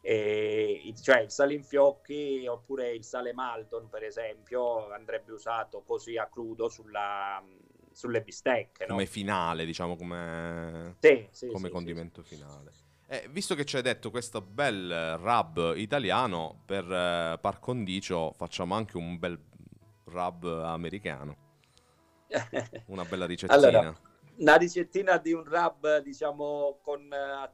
E 0.00 0.92
cioè 1.00 1.20
il 1.20 1.30
sale 1.30 1.54
in 1.54 1.64
fiocchi 1.64 2.46
oppure 2.46 2.92
il 2.94 3.04
sale 3.04 3.32
Malton, 3.32 3.88
per 3.88 4.02
esempio, 4.04 4.90
andrebbe 4.92 5.32
usato 5.32 5.82
così 5.82 6.16
a 6.16 6.26
crudo 6.28 6.68
sulla- 6.68 7.42
sulle 7.92 8.22
bistecche, 8.22 8.86
no? 8.86 8.94
Come 8.94 9.06
finale, 9.06 9.64
diciamo, 9.64 9.96
come... 9.96 10.96
Sì, 11.00 11.28
sì, 11.30 11.46
come 11.52 11.68
sì, 11.68 11.70
condimento 11.70 12.22
finale. 12.22 12.72
Eh, 13.06 13.28
visto 13.30 13.54
che 13.54 13.64
ci 13.64 13.76
hai 13.76 13.82
detto 13.82 14.10
questo 14.10 14.40
bel 14.40 14.90
eh, 14.90 15.16
rub 15.16 15.74
italiano, 15.76 16.62
per 16.64 16.84
eh, 16.84 17.38
par 17.40 17.60
condicio 17.60 18.32
facciamo 18.32 18.74
anche 18.74 18.96
un 18.96 19.18
bel 19.18 19.38
rub 20.04 20.44
americano, 20.46 21.36
una 22.86 23.04
bella 23.04 23.26
ricettina. 23.26 23.58
Allora, 23.58 23.94
una 24.36 24.56
ricettina 24.56 25.18
di 25.18 25.32
un 25.32 25.44
rub, 25.44 25.98
diciamo, 26.02 26.78
con 26.82 27.12
eh, 27.12 27.50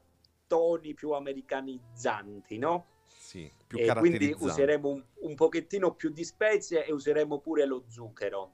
toni 0.47 0.95
più 0.95 1.13
americanizzanti, 1.13 2.57
no? 2.59 2.87
sì, 3.07 3.51
più 3.67 3.79
e 3.79 3.93
quindi 3.95 4.35
useremo 4.37 4.89
un, 4.89 5.05
un 5.23 5.35
pochettino 5.35 5.95
più 5.95 6.11
di 6.11 6.25
spezie 6.25 6.85
e 6.87 6.93
useremo 6.93 7.39
pure 7.39 7.67
lo 7.67 7.85
zucchero. 7.89 8.53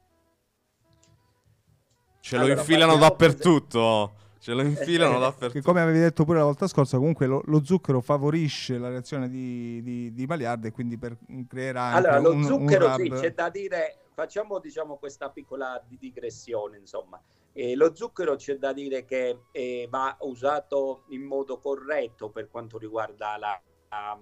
Ce 2.21 2.37
lo 2.37 2.45
Allora, 2.45 2.61
infilano 2.61 2.99
partiamo- 2.99 3.09
dappertutto, 3.09 4.15
ce 4.47 4.55
lo 4.55 4.63
infilano 4.63 5.15
Che 5.15 5.19
dappertutto. 5.19 5.65
come 5.65 5.81
avevi 5.81 5.99
detto 5.99 6.25
pure 6.25 6.39
la 6.39 6.45
volta 6.45 6.69
scorsa, 6.69 6.99
comunque 6.99 7.27
lo, 7.27 7.43
lo 7.47 7.65
zucchero 7.65 8.01
favorisce 8.01 8.79
la 8.79 8.89
reazione 8.89 9.29
di, 9.29 9.83
di, 9.83 10.13
di 10.13 10.27
Maillard 10.27 10.65
e 10.67 10.71
quindi 10.71 10.97
per, 10.97 11.19
creerà 11.49 11.83
anche 11.83 11.97
Allora, 12.09 12.21
lo 12.21 12.31
un, 12.31 12.37
un 12.37 12.45
zucchero 12.45 12.93
sì, 12.95 13.09
rub- 13.09 13.19
c'è 13.21 13.35
da 13.35 13.51
dire, 13.51 14.05
facciamo 14.15 14.61
diciamo 14.61 14.99
questa 14.99 15.31
piccola 15.31 15.83
di- 15.85 15.99
digressione, 15.99 16.77
insomma. 16.79 17.21
Eh, 17.53 17.75
lo 17.75 17.93
zucchero 17.93 18.37
c'è 18.37 18.57
da 18.57 18.73
dire 18.73 19.05
che 19.05 19.47
eh, 19.51 19.89
va 19.91 20.17
usato 20.21 21.07
in 21.09 21.23
modo 21.25 21.59
corretto 21.59 22.31
per 22.31 22.49
quanto 22.49 22.79
riguarda 22.79 23.37
la, 23.39 23.61
la- 23.89 24.21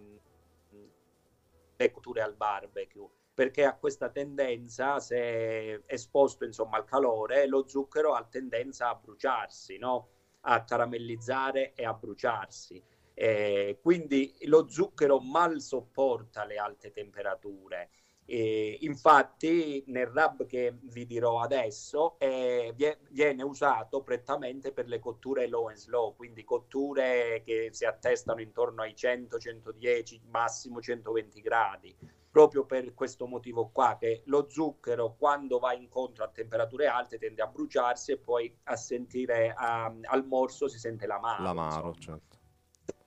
le 1.76 1.90
cotture 1.90 2.22
al 2.22 2.34
barbecue, 2.34 3.06
perché 3.34 3.66
ha 3.66 3.74
questa 3.74 4.08
tendenza, 4.08 5.00
se 5.00 5.82
esposto 5.84 6.46
insomma 6.46 6.78
al 6.78 6.86
calore, 6.86 7.46
lo 7.46 7.68
zucchero 7.68 8.14
ha 8.14 8.24
tendenza 8.24 8.88
a 8.88 8.94
bruciarsi, 8.94 9.76
no? 9.76 10.08
A 10.44 10.64
caramellizzare 10.64 11.72
e 11.74 11.84
a 11.84 11.92
bruciarsi. 11.94 12.82
Eh, 13.16 13.78
quindi 13.80 14.34
lo 14.42 14.68
zucchero 14.68 15.20
mal 15.20 15.60
sopporta 15.60 16.44
le 16.44 16.56
alte 16.56 16.90
temperature. 16.90 17.90
Eh, 18.26 18.78
infatti, 18.80 19.84
nel 19.88 20.06
rub 20.06 20.46
che 20.46 20.74
vi 20.82 21.04
dirò 21.06 21.40
adesso, 21.40 22.18
eh, 22.18 22.72
vie- 22.74 23.00
viene 23.10 23.42
usato 23.42 24.02
prettamente 24.02 24.72
per 24.72 24.86
le 24.88 24.98
cotture 24.98 25.46
low 25.46 25.68
and 25.68 25.76
slow, 25.76 26.14
quindi 26.16 26.42
cotture 26.44 27.42
che 27.44 27.68
si 27.72 27.84
attestano 27.84 28.40
intorno 28.40 28.82
ai 28.82 28.94
100, 28.96 29.38
110, 29.38 30.20
massimo 30.30 30.80
120 30.80 31.40
gradi. 31.42 31.94
Proprio 32.34 32.64
per 32.64 32.94
questo 32.94 33.28
motivo 33.28 33.68
qua, 33.68 33.96
che 33.96 34.22
lo 34.26 34.48
zucchero 34.50 35.14
quando 35.16 35.60
va 35.60 35.72
incontro 35.72 36.24
a 36.24 36.28
temperature 36.28 36.88
alte 36.88 37.16
tende 37.16 37.42
a 37.42 37.46
bruciarsi 37.46 38.10
e 38.10 38.18
poi 38.18 38.52
a 38.64 38.74
sentire 38.74 39.54
a- 39.56 39.94
al 40.02 40.26
morso 40.26 40.66
si 40.66 40.80
sente 40.80 41.06
l'amaro. 41.06 41.44
L'amaro, 41.44 41.94
certo. 41.94 42.36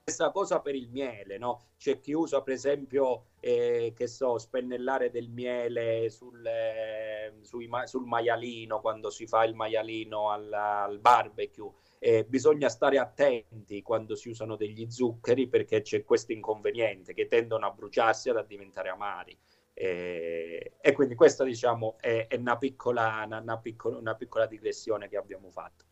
stessa 0.02 0.30
cosa 0.30 0.60
per 0.60 0.74
il 0.74 0.88
miele, 0.88 1.36
no? 1.36 1.72
C'è 1.76 2.00
chi 2.00 2.12
usa, 2.14 2.40
per 2.40 2.54
esempio, 2.54 3.26
eh, 3.40 3.92
che 3.94 4.06
so, 4.06 4.38
spennellare 4.38 5.10
del 5.10 5.28
miele 5.28 6.08
sul, 6.08 6.42
eh, 6.46 7.34
sui 7.42 7.68
sul 7.84 8.06
maialino 8.06 8.80
quando 8.80 9.10
si 9.10 9.26
fa 9.26 9.44
il 9.44 9.54
maialino 9.54 10.30
al, 10.30 10.50
al 10.50 10.98
barbecue. 11.00 11.70
Eh, 11.98 12.24
bisogna 12.24 12.68
stare 12.68 12.98
attenti 12.98 13.82
quando 13.82 14.14
si 14.14 14.28
usano 14.28 14.56
degli 14.56 14.88
zuccheri 14.90 15.48
perché 15.48 15.80
c'è 15.80 16.04
questo 16.04 16.32
inconveniente 16.32 17.12
che 17.12 17.26
tendono 17.26 17.66
a 17.66 17.70
bruciarsi 17.70 18.28
e 18.28 18.38
a 18.38 18.42
diventare 18.42 18.88
amari. 18.88 19.36
Eh, 19.74 20.74
e 20.80 20.92
quindi 20.92 21.14
questa, 21.14 21.44
diciamo, 21.44 21.96
è, 22.00 22.26
è 22.28 22.36
una, 22.36 22.56
piccola, 22.56 23.22
una, 23.26 23.40
una 23.40 23.58
piccola, 23.58 23.98
una 23.98 24.14
piccola 24.14 24.46
digressione 24.46 25.08
che 25.08 25.16
abbiamo 25.16 25.50
fatto. 25.50 25.84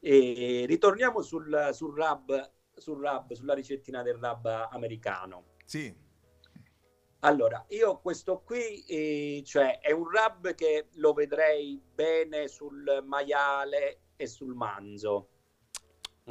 E 0.00 0.64
ritorniamo 0.66 1.20
sul, 1.20 1.70
sul 1.72 1.94
rub 1.94 2.50
sul 2.80 2.98
rub, 2.98 3.32
sulla 3.32 3.54
ricettina 3.54 4.02
del 4.02 4.14
rub 4.14 4.46
americano. 4.70 5.44
Sì, 5.64 5.94
Allora, 7.22 7.62
io 7.68 8.00
questo 8.00 8.40
qui, 8.40 8.82
eh, 8.86 9.42
cioè, 9.44 9.78
è 9.80 9.92
un 9.92 10.04
rub 10.04 10.54
che 10.54 10.88
lo 10.94 11.12
vedrei 11.12 11.80
bene 11.94 12.48
sul 12.48 13.02
maiale 13.04 14.00
e 14.16 14.26
sul 14.26 14.54
manzo. 14.54 15.28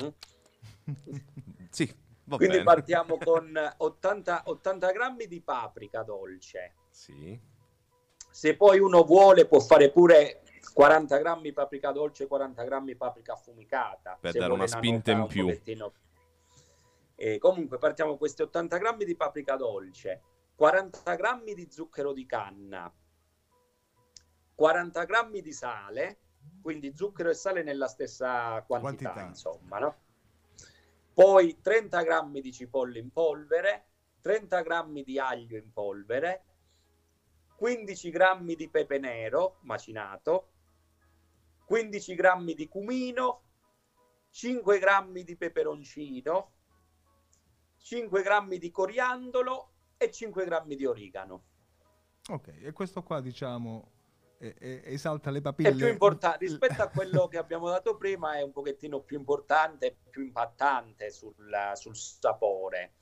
Mm? 0.04 0.94
Sì, 1.70 1.86
va 2.26 2.38
Quindi 2.38 2.58
bene. 2.58 2.64
partiamo 2.64 3.18
con 3.24 3.54
80, 3.78 4.44
80 4.46 4.92
grammi 4.92 5.28
di 5.28 5.42
paprika 5.42 6.04
dolce. 6.04 6.74
Sì, 6.90 7.40
Se 8.32 8.56
poi 8.56 8.80
uno 8.80 9.04
vuole 9.04 9.46
può 9.46 9.60
fare 9.60 9.92
pure 9.92 10.42
40 10.74 11.18
grammi 11.18 11.54
paprika 11.54 11.92
dolce, 11.92 12.28
40 12.28 12.64
grammi 12.64 12.96
paprika 12.96 13.34
affumicata. 13.34 14.18
Per 14.20 14.34
dare 14.34 14.52
una 14.52 14.68
spinta 14.68 15.12
in 15.12 15.28
più. 15.28 15.48
Eh, 17.16 17.38
comunque 17.38 17.78
partiamo 17.78 18.12
con 18.12 18.20
questi 18.20 18.44
80 18.44 18.78
grammi 18.78 19.04
di 19.04 19.16
paprika 19.16 19.58
dolce, 19.58 20.22
40 20.56 21.16
grammi 21.16 21.54
di 21.54 21.68
zucchero 21.70 22.14
di 22.14 22.26
canna, 22.26 22.90
40 24.56 25.04
grammi 25.04 25.42
di 25.42 25.52
sale, 25.52 26.18
quindi 26.62 26.96
zucchero 26.96 27.30
e 27.30 27.34
sale 27.34 27.64
nella 27.64 27.88
stessa 27.88 28.62
quantità, 28.64 29.12
Quantità. 29.12 29.28
insomma, 29.28 29.80
no? 29.80 29.96
Poi 31.14 31.60
30 31.62 32.02
grammi 32.04 32.42
di 32.42 32.52
cipolle 32.52 33.00
in 33.00 33.12
polvere, 33.12 33.88
30 34.22 34.62
grammi 34.62 35.04
di 35.04 35.20
aglio 35.20 35.58
in 35.58 35.72
polvere, 35.72 36.46
15 37.56 38.10
grammi 38.10 38.56
di 38.56 38.70
pepe 38.70 39.00
nero 39.00 39.58
macinato, 39.64 40.52
15 41.66 42.16
grammi 42.16 42.54
di 42.54 42.68
cumino, 42.68 43.44
5 44.30 44.80
grammi 44.80 45.24
di 45.24 45.36
peperoncino, 45.36 46.52
5 47.78 48.22
grammi 48.22 48.58
di 48.58 48.72
coriandolo 48.72 49.72
e 49.98 50.12
5 50.12 50.46
grammi 50.46 50.76
di 50.76 50.86
origano. 50.86 51.44
Ok, 52.30 52.54
e 52.62 52.72
questo 52.72 53.04
qua 53.04 53.20
diciamo 53.22 53.92
esalta 54.40 55.30
le 55.32 55.40
È 55.40 55.42
papille. 55.42 55.76
più 55.76 55.88
importante 55.88 56.46
rispetto 56.46 56.82
a 56.82 56.88
quello 56.88 57.28
che 57.28 57.38
abbiamo 57.38 57.68
dato 57.70 57.98
prima, 57.98 58.38
è 58.38 58.42
un 58.42 58.52
pochettino 58.52 59.02
più 59.02 59.18
importante, 59.18 59.98
più 60.10 60.24
impattante 60.24 61.12
sul, 61.12 61.36
sul 61.74 61.96
sapore. 61.96 62.94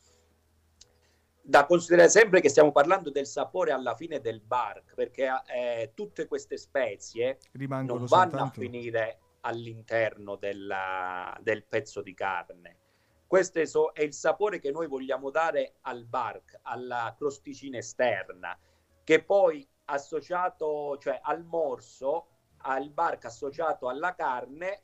Da 1.41 1.65
considerare 1.65 2.09
sempre 2.09 2.41
che 2.41 2.49
stiamo 2.49 2.71
parlando 2.71 3.09
del 3.09 3.27
sapore 3.27 3.71
alla 3.71 3.95
fine 3.95 4.19
del 4.19 4.41
bark, 4.41 4.95
perché 4.95 5.29
eh, 5.45 5.91
tutte 5.93 6.27
queste 6.27 6.57
spezie 6.57 7.37
rimangono 7.53 7.99
non 7.99 8.07
vanno 8.07 8.29
soltanto... 8.31 8.59
a 8.59 8.61
finire 8.63 9.19
all'interno 9.41 10.35
della- 10.35 11.37
del 11.41 11.63
pezzo 11.63 12.01
di 12.01 12.13
carne. 12.13 12.79
Questo 13.27 13.59
è, 13.59 13.67
è 13.93 14.03
il 14.03 14.13
sapore 14.13 14.59
che 14.59 14.71
noi 14.71 14.87
vogliamo 14.87 15.29
dare 15.29 15.75
al 15.81 16.05
bark, 16.05 16.59
alla 16.63 17.13
crosticina 17.17 17.77
esterna, 17.77 18.57
che 19.03 19.23
poi 19.23 19.65
associato, 19.87 20.97
cioè 20.99 21.19
al 21.23 21.43
morso, 21.43 22.27
al 22.59 22.89
bark 22.91 23.25
associato 23.25 23.87
alla 23.89 24.15
carne, 24.15 24.83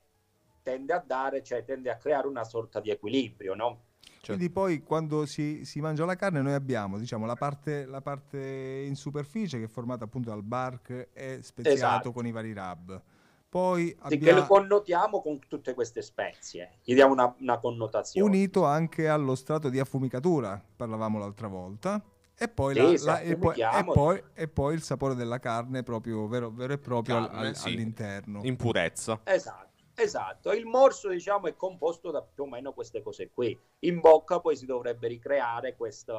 tende 0.62 0.94
a 0.94 1.04
dare, 1.06 1.44
cioè 1.44 1.64
tende 1.64 1.90
a 1.90 1.98
creare 1.98 2.28
una 2.28 2.44
sorta 2.44 2.80
di 2.80 2.90
equilibrio, 2.90 3.54
no? 3.56 3.86
Cioè, 4.22 4.38
Quindi 4.38 4.50
poi 4.50 4.82
quando 4.82 5.26
si, 5.26 5.66
si 5.66 5.82
mangia 5.82 6.06
la 6.06 6.16
carne 6.16 6.42
noi 6.42 6.54
abbiamo 6.54 6.98
diciamo, 6.98 7.26
la, 7.26 7.36
parte, 7.36 7.86
la 7.86 8.02
parte 8.02 8.84
in 8.88 8.96
superficie 8.96 9.60
che 9.60 9.66
è 9.66 9.68
formata 9.68 10.06
appunto 10.06 10.30
dal 10.30 10.44
bark 10.44 11.10
e 11.14 11.40
speziato 11.42 11.74
Esatto. 11.74 12.12
con 12.14 12.26
i 12.26 12.32
vari 12.32 12.54
rub. 12.54 13.02
Poi 13.50 13.96
Sì, 14.08 14.18
che 14.18 14.32
lo 14.32 14.46
connotiamo 14.48 15.22
con 15.22 15.40
tutte 15.48 15.74
queste 15.74 16.02
spezie, 16.02 16.80
gli 16.84 16.94
diamo 16.96 17.14
una, 17.14 17.36
una 17.40 17.60
connotazione. 17.60 18.28
unito 18.28 18.66
anche 18.66 19.08
allo 19.08 19.36
strato 19.36 19.70
di 19.70 19.80
affumicatura, 19.80 20.62
parlavamo 20.76 21.20
l'altra 21.20 21.48
volta. 21.48 22.02
E 22.36 22.48
poi, 22.50 22.74
Sì, 22.74 23.06
la- 23.06 23.12
la- 23.14 23.20
e, 23.22 23.38
poi, 23.38 23.56
e 23.60 23.84
poi- 23.86 24.24
e 24.34 24.48
poi 24.48 24.74
il 24.74 24.82
sapore 24.82 25.16
della 25.16 25.40
carne 25.40 25.84
proprio 25.84 26.28
vero, 26.28 26.50
vero 26.50 26.74
e 26.74 26.78
proprio 26.78 27.16
Carne, 27.28 27.48
al- 27.50 27.56
sì. 27.56 27.68
all'interno. 27.70 28.42
in 28.44 28.56
purezza. 28.56 29.22
Esatto, 29.24 29.84
esatto. 29.96 30.52
Il 30.52 30.66
morso, 30.66 31.10
diciamo, 31.10 31.48
è 31.48 31.56
composto 31.56 32.10
da 32.12 32.22
più 32.24 32.44
o 32.44 32.48
meno 32.48 32.74
queste 32.74 33.02
cose 33.04 33.30
qui. 33.32 33.58
In 33.80 34.00
bocca 34.00 34.40
poi 34.40 34.56
si 34.58 34.66
dovrebbe 34.66 35.08
ricreare 35.08 35.76
questo 35.76 36.14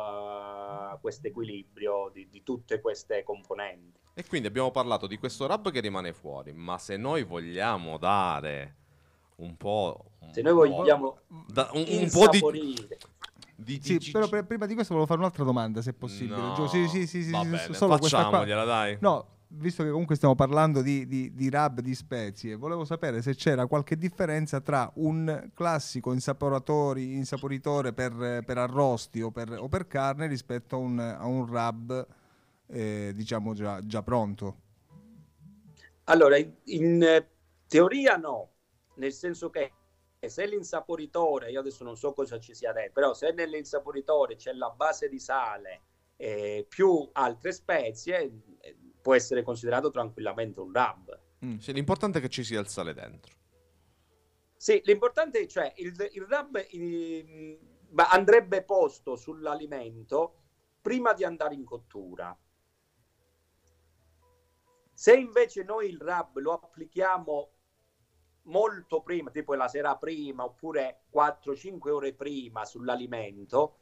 equilibrio 1.22 2.10
di, 2.12 2.28
di 2.28 2.42
tutte 2.42 2.80
queste 2.80 3.22
componenti. 3.24 3.98
E 4.14 4.24
quindi 4.26 4.46
abbiamo 4.46 4.70
parlato 4.70 5.06
di 5.08 5.18
questo 5.18 5.46
rub 5.46 5.70
che 5.70 5.80
rimane 5.80 6.12
fuori, 6.12 6.52
ma 6.52 6.78
se 6.78 6.96
noi 6.96 7.24
vogliamo 7.24 7.98
dare 7.98 8.76
un 9.36 9.56
po'... 9.56 10.12
un 10.20 10.32
Se 10.32 10.40
noi 10.42 10.52
po'- 10.70 10.76
vogliamo 10.76 11.18
da- 11.48 11.68
un, 11.72 11.84
un 11.88 12.08
po' 12.10 12.28
di... 12.28 12.40
di- 13.56 13.80
Sì, 13.82 13.98
di- 13.98 14.10
però 14.10 14.28
per- 14.28 14.44
prima 14.44 14.66
di 14.66 14.74
questo 14.74 14.94
volevo 14.94 15.08
fare 15.10 15.20
un'altra 15.20 15.44
domanda, 15.44 15.82
se 15.82 15.90
è 15.90 15.92
possibile. 15.92 16.36
No, 16.36 16.54
Gio. 16.54 16.68
Sì, 16.68 16.88
sì, 16.88 17.06
sì, 17.06 17.22
sì, 17.22 17.30
va 17.30 17.44
bene, 17.44 17.74
solo 17.74 17.98
facciamogliela, 17.98 18.64
dai. 18.64 18.96
No, 19.00 19.26
visto 19.48 19.82
che 19.84 19.90
comunque 19.90 20.16
stiamo 20.16 20.34
parlando 20.34 20.82
di, 20.82 21.06
di, 21.06 21.32
di 21.34 21.48
rub 21.50 21.80
di 21.80 21.94
spezie, 21.94 22.56
volevo 22.56 22.84
sapere 22.84 23.22
se 23.22 23.34
c'era 23.34 23.66
qualche 23.66 23.96
differenza 23.96 24.60
tra 24.60 24.90
un 24.96 25.50
classico 25.54 26.12
insaporatori, 26.12 27.14
insaporitore 27.14 27.92
per, 27.92 28.42
per 28.44 28.58
arrosti 28.58 29.20
o 29.22 29.30
per, 29.30 29.56
o 29.58 29.68
per 29.68 29.86
carne 29.86 30.26
rispetto 30.26 30.76
a 30.76 30.78
un, 30.78 30.98
a 30.98 31.24
un 31.26 31.46
rub, 31.46 32.06
eh, 32.66 33.12
diciamo, 33.14 33.54
già, 33.54 33.80
già 33.84 34.02
pronto. 34.02 34.56
Allora, 36.04 36.36
in, 36.36 37.24
teoria 37.66 38.16
no, 38.16 38.50
nel 38.96 39.12
senso 39.12 39.50
che 39.50 39.72
se 40.28 40.46
l'insaporitore, 40.46 41.50
io 41.50 41.60
adesso 41.60 41.84
non 41.84 41.96
so 41.96 42.12
cosa 42.12 42.38
ci 42.38 42.54
sia 42.54 42.72
dentro, 42.72 42.92
però 42.92 43.14
se 43.14 43.32
nell'insaporitore 43.32 44.36
c'è 44.36 44.52
la 44.52 44.70
base 44.70 45.08
di 45.08 45.18
sale 45.18 45.82
eh, 46.16 46.66
più 46.68 47.08
altre 47.12 47.52
spezie, 47.52 48.42
eh, 48.60 48.76
può 49.00 49.14
essere 49.14 49.42
considerato 49.42 49.90
tranquillamente 49.90 50.60
un 50.60 50.72
rub. 50.72 51.20
Mm. 51.44 51.58
Sì, 51.58 51.72
l'importante 51.72 52.18
è 52.18 52.20
che 52.20 52.28
ci 52.28 52.44
sia 52.44 52.60
il 52.60 52.68
sale 52.68 52.94
dentro. 52.94 53.32
Sì, 54.56 54.80
l'importante 54.84 55.40
è, 55.40 55.46
cioè, 55.46 55.72
il, 55.76 55.94
il 56.12 56.22
rub 56.22 56.56
eh, 56.56 57.58
ma 57.90 58.08
andrebbe 58.08 58.62
posto 58.62 59.16
sull'alimento 59.16 60.40
prima 60.80 61.12
di 61.12 61.24
andare 61.24 61.54
in 61.54 61.64
cottura. 61.64 62.36
Se 64.92 65.14
invece 65.14 65.64
noi 65.64 65.88
il 65.88 65.98
rub 65.98 66.38
lo 66.38 66.52
applichiamo 66.52 67.50
molto 68.44 69.02
prima, 69.02 69.30
tipo 69.30 69.54
la 69.54 69.68
sera 69.68 69.96
prima 69.96 70.44
oppure 70.44 71.02
4-5 71.12 71.90
ore 71.90 72.12
prima 72.14 72.64
sull'alimento, 72.64 73.76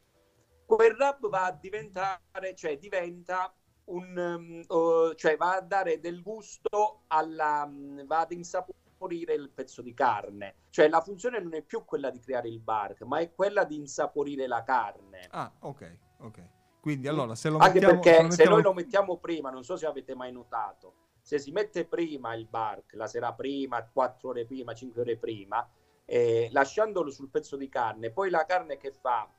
quel 0.67 0.95
rub 0.95 1.29
va 1.29 1.47
a 1.47 1.53
diventare, 1.53 2.55
cioè 2.55 2.79
diventa 2.79 3.53
un, 3.85 4.65
uh, 4.67 5.15
cioè 5.15 5.37
va 5.37 5.57
a 5.57 5.61
dare 5.61 6.01
del 6.01 6.23
gusto 6.23 7.03
alla, 7.09 7.65
um, 7.65 8.07
va 8.07 8.21
ad 8.21 8.33
insaporire 8.33 9.35
il 9.35 9.51
pezzo 9.51 9.83
di 9.83 9.93
carne. 9.95 10.55
Cioè 10.71 10.89
la 10.89 11.01
funzione 11.01 11.41
non 11.41 11.55
è 11.55 11.63
più 11.63 11.85
quella 11.85 12.11
di 12.11 12.21
creare 12.21 12.49
il 12.49 12.61
bark, 12.61 13.03
ma 13.03 13.19
è 13.19 13.33
quella 13.35 13.65
di 13.65 13.77
insaporire 13.77 14.47
la 14.47 14.63
carne. 14.63 15.27
Ah, 15.31 15.53
ok, 15.59 15.99
ok. 16.21 16.49
Quindi 16.81 17.07
allora 17.07 17.35
se 17.35 17.49
lo 17.49 17.59
Anche 17.59 17.75
mettiamo... 17.81 18.01
perché 18.01 18.11
lo 18.11 18.23
se 18.23 18.29
mettiamo- 18.29 18.55
noi 18.55 18.63
lo 18.63 18.73
mettiamo 18.73 19.17
prima, 19.19 19.51
non 19.51 19.65
so 19.65 19.77
se 19.77 19.87
avete 19.87 20.15
mai 20.15 20.33
notato, 20.33 20.95
se 21.23 21.39
si 21.39 21.53
mette 21.53 21.87
prima 21.87 22.35
il 22.35 22.47
bark, 22.47 22.95
la 22.95 23.07
sera 23.07 23.33
prima, 23.33 23.83
4 23.85 24.29
ore 24.29 24.45
prima, 24.45 24.75
5 24.75 25.01
ore 25.01 25.17
prima, 25.17 25.67
eh, 26.05 26.49
lasciandolo 26.53 27.11
sul 27.11 27.31
pezzo 27.31 27.57
di 27.57 27.69
carne, 27.69 28.11
poi 28.11 28.29
la 28.29 28.45
carne 28.45 28.77
che 28.77 28.91
fa? 28.93 29.31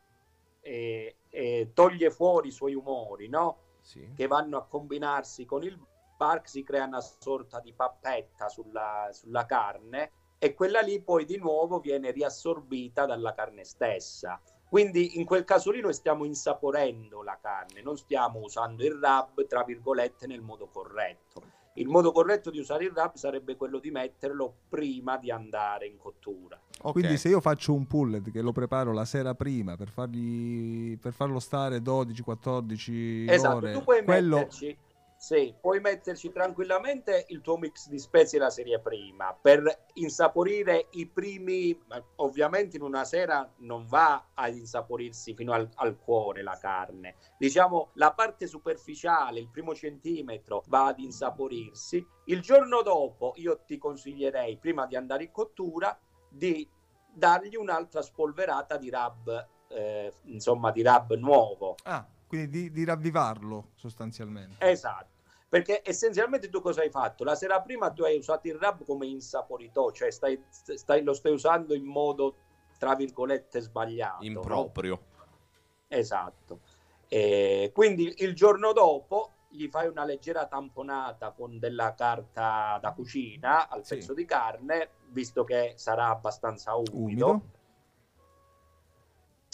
Eh, 0.61 1.17
eh, 1.29 1.71
toglie 1.73 2.09
fuori 2.09 2.47
i 2.47 2.51
suoi 2.51 2.73
umori, 2.73 3.27
no? 3.27 3.57
Sì. 3.81 4.13
Che 4.15 4.27
vanno 4.27 4.57
a 4.57 4.65
combinarsi 4.65 5.45
con 5.45 5.63
il 5.63 5.77
bark, 6.15 6.47
si 6.47 6.63
crea 6.63 6.85
una 6.85 7.01
sorta 7.01 7.59
di 7.59 7.73
pappetta 7.73 8.47
sulla, 8.47 9.09
sulla 9.11 9.45
carne 9.45 10.11
e 10.39 10.53
quella 10.53 10.81
lì 10.81 11.01
poi 11.01 11.25
di 11.25 11.37
nuovo 11.37 11.79
viene 11.79 12.11
riassorbita 12.11 13.05
dalla 13.05 13.33
carne 13.33 13.65
stessa. 13.65 14.41
Quindi 14.69 15.19
in 15.19 15.25
quel 15.25 15.43
caso 15.43 15.69
lì 15.69 15.81
noi 15.81 15.93
stiamo 15.93 16.25
insaporendo 16.25 17.21
la 17.21 17.37
carne, 17.39 17.81
non 17.81 17.95
stiamo 17.95 18.39
usando 18.39 18.83
il 18.83 18.93
rub, 18.93 19.45
tra 19.45 19.63
virgolette, 19.63 20.25
nel 20.25 20.41
modo 20.41 20.67
corretto. 20.67 21.43
Il 21.75 21.87
modo 21.87 22.11
corretto 22.11 22.51
di 22.51 22.59
usare 22.59 22.85
il 22.85 22.91
rub 22.93 23.15
sarebbe 23.15 23.55
quello 23.55 23.79
di 23.79 23.89
metterlo 23.89 24.53
prima 24.69 25.17
di 25.17 25.31
andare 25.31 25.87
in 25.87 25.97
cottura. 25.97 26.59
Ok. 26.81 26.91
Quindi 26.91 27.17
se 27.17 27.29
io 27.29 27.41
faccio 27.41 27.73
un 27.73 27.87
pullet 27.87 28.29
che 28.29 28.41
lo 28.41 28.51
preparo 28.51 28.91
la 28.93 29.05
sera 29.05 29.33
prima 29.33 29.75
per, 29.75 29.89
fargli, 29.89 30.97
per 30.97 31.13
farlo 31.13 31.39
stare 31.39 31.79
12-14 31.79 33.29
Esatto, 33.29 33.55
ore, 33.55 33.71
tu 33.73 33.83
puoi 33.83 34.03
quello... 34.03 34.37
metterci, 34.37 34.77
sì, 35.23 35.55
puoi 35.57 35.79
metterci 35.79 36.33
tranquillamente 36.33 37.27
il 37.29 37.39
tuo 37.39 37.55
mix 37.55 37.87
di 37.87 37.97
spezie 37.97 38.39
la 38.39 38.49
serie 38.49 38.81
prima 38.81 39.33
per 39.33 39.85
insaporire 39.93 40.87
i 40.91 41.07
primi. 41.07 41.81
Ovviamente 42.17 42.75
in 42.75 42.81
una 42.81 43.05
sera 43.05 43.49
non 43.59 43.85
va 43.85 44.31
ad 44.33 44.53
insaporirsi 44.53 45.33
fino 45.33 45.53
al, 45.53 45.69
al 45.75 45.97
cuore 45.97 46.43
la 46.43 46.57
carne. 46.59 47.15
Diciamo 47.37 47.91
la 47.93 48.11
parte 48.11 48.47
superficiale, 48.47 49.39
il 49.39 49.47
primo 49.47 49.73
centimetro, 49.73 50.61
va 50.67 50.87
ad 50.87 50.99
insaporirsi. 50.99 52.05
Il 52.25 52.41
giorno 52.41 52.81
dopo 52.81 53.31
io 53.37 53.63
ti 53.65 53.77
consiglierei, 53.77 54.57
prima 54.57 54.85
di 54.85 54.97
andare 54.97 55.23
in 55.23 55.31
cottura, 55.31 55.97
di 56.27 56.69
dargli 57.09 57.55
un'altra 57.55 58.01
spolverata 58.01 58.75
di 58.75 58.89
rub, 58.89 59.47
eh, 59.69 60.13
insomma, 60.23 60.71
di 60.71 60.83
rub 60.83 61.13
nuovo. 61.13 61.75
Ah, 61.83 62.05
quindi 62.27 62.49
di, 62.49 62.71
di 62.71 62.83
ravvivarlo 62.83 63.69
sostanzialmente. 63.75 64.55
Esatto, 64.67 65.12
perché 65.53 65.83
essenzialmente 65.85 66.49
tu 66.49 66.61
cosa 66.61 66.81
hai 66.81 66.89
fatto? 66.89 67.23
La 67.23 67.35
sera 67.35 67.61
prima 67.61 67.91
tu 67.91 68.01
hai 68.01 68.17
usato 68.17 68.47
il 68.47 68.55
rub 68.55 68.83
come 68.85 69.05
insaporitore, 69.05 69.93
cioè 69.93 70.09
stai, 70.09 70.43
stai- 70.49 71.03
lo 71.03 71.13
stai 71.13 71.31
usando 71.31 71.75
in 71.75 71.83
modo, 71.83 72.37
tra 72.79 72.95
virgolette, 72.95 73.59
sbagliato. 73.61 74.17
no? 74.23 74.25
Improprio. 74.25 74.99
Esatto. 75.87 76.61
E 77.07 77.69
quindi 77.71 78.15
il 78.23 78.33
giorno 78.33 78.73
dopo 78.73 79.33
gli 79.47 79.67
fai 79.67 79.87
una 79.87 80.05
leggera 80.05 80.47
tamponata 80.47 81.29
con 81.29 81.59
della 81.59 81.93
carta 81.93 82.79
da 82.81 82.91
cucina 82.93 83.69
al 83.69 83.85
Sì. 83.85 83.97
pezzo 83.97 84.15
di 84.15 84.25
carne, 84.25 84.89
visto 85.09 85.43
che 85.43 85.73
sarà 85.75 86.07
abbastanza 86.07 86.73
umido. 86.73 86.95
Umido. 87.29 87.41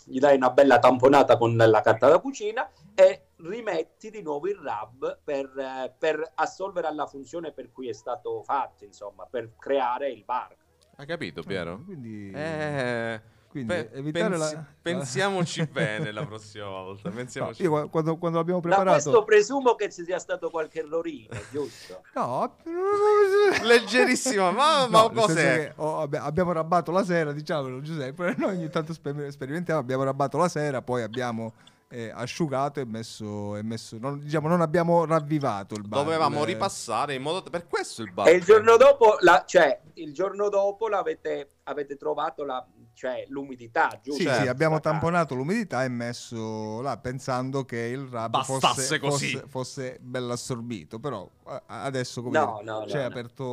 Gli 0.09 0.17
dai 0.19 0.35
una 0.35 0.49
bella 0.49 0.79
tamponata 0.79 1.37
con 1.37 1.55
la 1.55 1.81
carta 1.81 2.09
da 2.09 2.19
cucina 2.19 2.67
e 2.95 3.27
rimetti 3.37 4.09
di 4.09 4.21
nuovo 4.23 4.47
il 4.47 4.55
rub 4.55 5.19
per, 5.23 5.45
eh, 5.57 5.93
per 5.97 6.31
assolvere 6.35 6.87
alla 6.87 7.05
funzione 7.05 7.51
per 7.51 7.71
cui 7.71 7.87
è 7.87 7.93
stato 7.93 8.41
fatto, 8.43 8.83
insomma, 8.85 9.27
per 9.29 9.51
creare 9.57 10.09
il 10.09 10.23
bar. 10.25 10.55
Hai 10.95 11.05
capito, 11.05 11.43
Piero? 11.43 11.81
Quindi, 11.85 12.31
Eh, 12.31 13.21
quindi 13.49 13.73
pe- 13.73 13.89
evitare 13.93 14.37
pensi- 14.37 14.53
la- 14.55 14.65
pensiamoci 14.81 15.65
bene 15.73 16.11
la 16.11 16.23
prossima 16.25 16.67
volta. 16.67 17.09
No, 17.09 17.15
Pensiamoci 17.15 17.63
io 17.63 17.69
qua- 17.69 17.89
quando, 17.89 18.17
quando 18.17 18.37
l'abbiamo 18.37 18.59
Da 18.61 18.67
preparato... 18.67 19.01
questo 19.01 19.23
presumo 19.23 19.75
che 19.75 19.91
ci 19.91 20.03
sia 20.05 20.19
stato 20.19 20.49
qualche 20.49 20.79
errorino, 20.79 21.35
giusto? 21.51 22.01
No, 22.13 22.55
Leggerissima, 23.63 24.51
ma, 24.51 24.85
No, 24.85 24.89
ma 24.89 24.99
senso 24.99 25.21
cos'è? 25.25 25.73
oh, 25.77 26.01
abbi- 26.01 26.17
abbiamo 26.17 26.51
rabbato 26.51 26.91
la 26.91 27.03
sera, 27.03 27.31
diciamolo 27.31 27.81
Giuseppe, 27.81 28.35
noi 28.37 28.55
ogni 28.55 28.69
tanto 28.69 28.93
sper- 28.93 29.27
sperimentiamo, 29.29 29.79
abbiamo 29.79 30.03
rabbato 30.03 30.37
la 30.37 30.47
sera, 30.47 30.81
poi 30.81 31.01
abbiamo 31.01 31.53
eh, 31.91 32.11
asciugato 32.13 32.79
e 32.79 32.85
messo, 32.85 33.55
e 33.55 33.63
messo 33.63 33.97
non, 33.99 34.19
diciamo, 34.19 34.47
non 34.47 34.61
abbiamo 34.61 35.05
ravvivato 35.05 35.75
il 35.75 35.87
bar. 35.87 36.03
Dovevamo 36.03 36.41
il- 36.41 36.45
ripassare 36.47 37.15
in 37.15 37.21
modo... 37.21 37.41
Per 37.41 37.67
questo 37.67 38.01
il 38.03 38.11
bar. 38.11 38.27
E 38.27 38.31
il 38.33 38.43
giorno 38.43 38.77
dopo, 38.77 39.17
la, 39.21 39.43
cioè, 39.47 39.79
il 39.95 40.13
giorno 40.13 40.49
dopo 40.49 40.87
l'avete, 40.87 41.49
avete 41.63 41.97
trovato 41.97 42.43
la, 42.45 42.63
cioè, 42.93 43.25
l'umidità, 43.29 43.99
giusto? 44.01 44.21
Sì, 44.21 44.27
Certo. 44.27 44.41
sì, 44.43 44.47
abbiamo 44.47 44.79
tamponato 44.79 45.33
l'umidità 45.33 45.83
e 45.83 45.87
messo 45.89 46.81
là 46.81 46.97
pensando 46.97 47.65
che 47.65 47.77
il 47.77 48.01
rub 48.01 48.29
Bastasse 48.29 48.59
fosse, 48.59 48.99
così. 48.99 49.31
fosse, 49.31 49.47
fosse 49.47 49.97
bello 50.01 50.33
assorbito, 50.33 50.99
però 50.99 51.27
eh, 51.47 51.61
adesso 51.67 52.21
come 52.21 52.37
No, 52.37 52.59
dire, 52.59 52.71
no, 52.71 52.79
no, 52.81 52.87
ci 52.87 52.95
hai 52.97 53.01
no. 53.03 53.07
aperto 53.07 53.45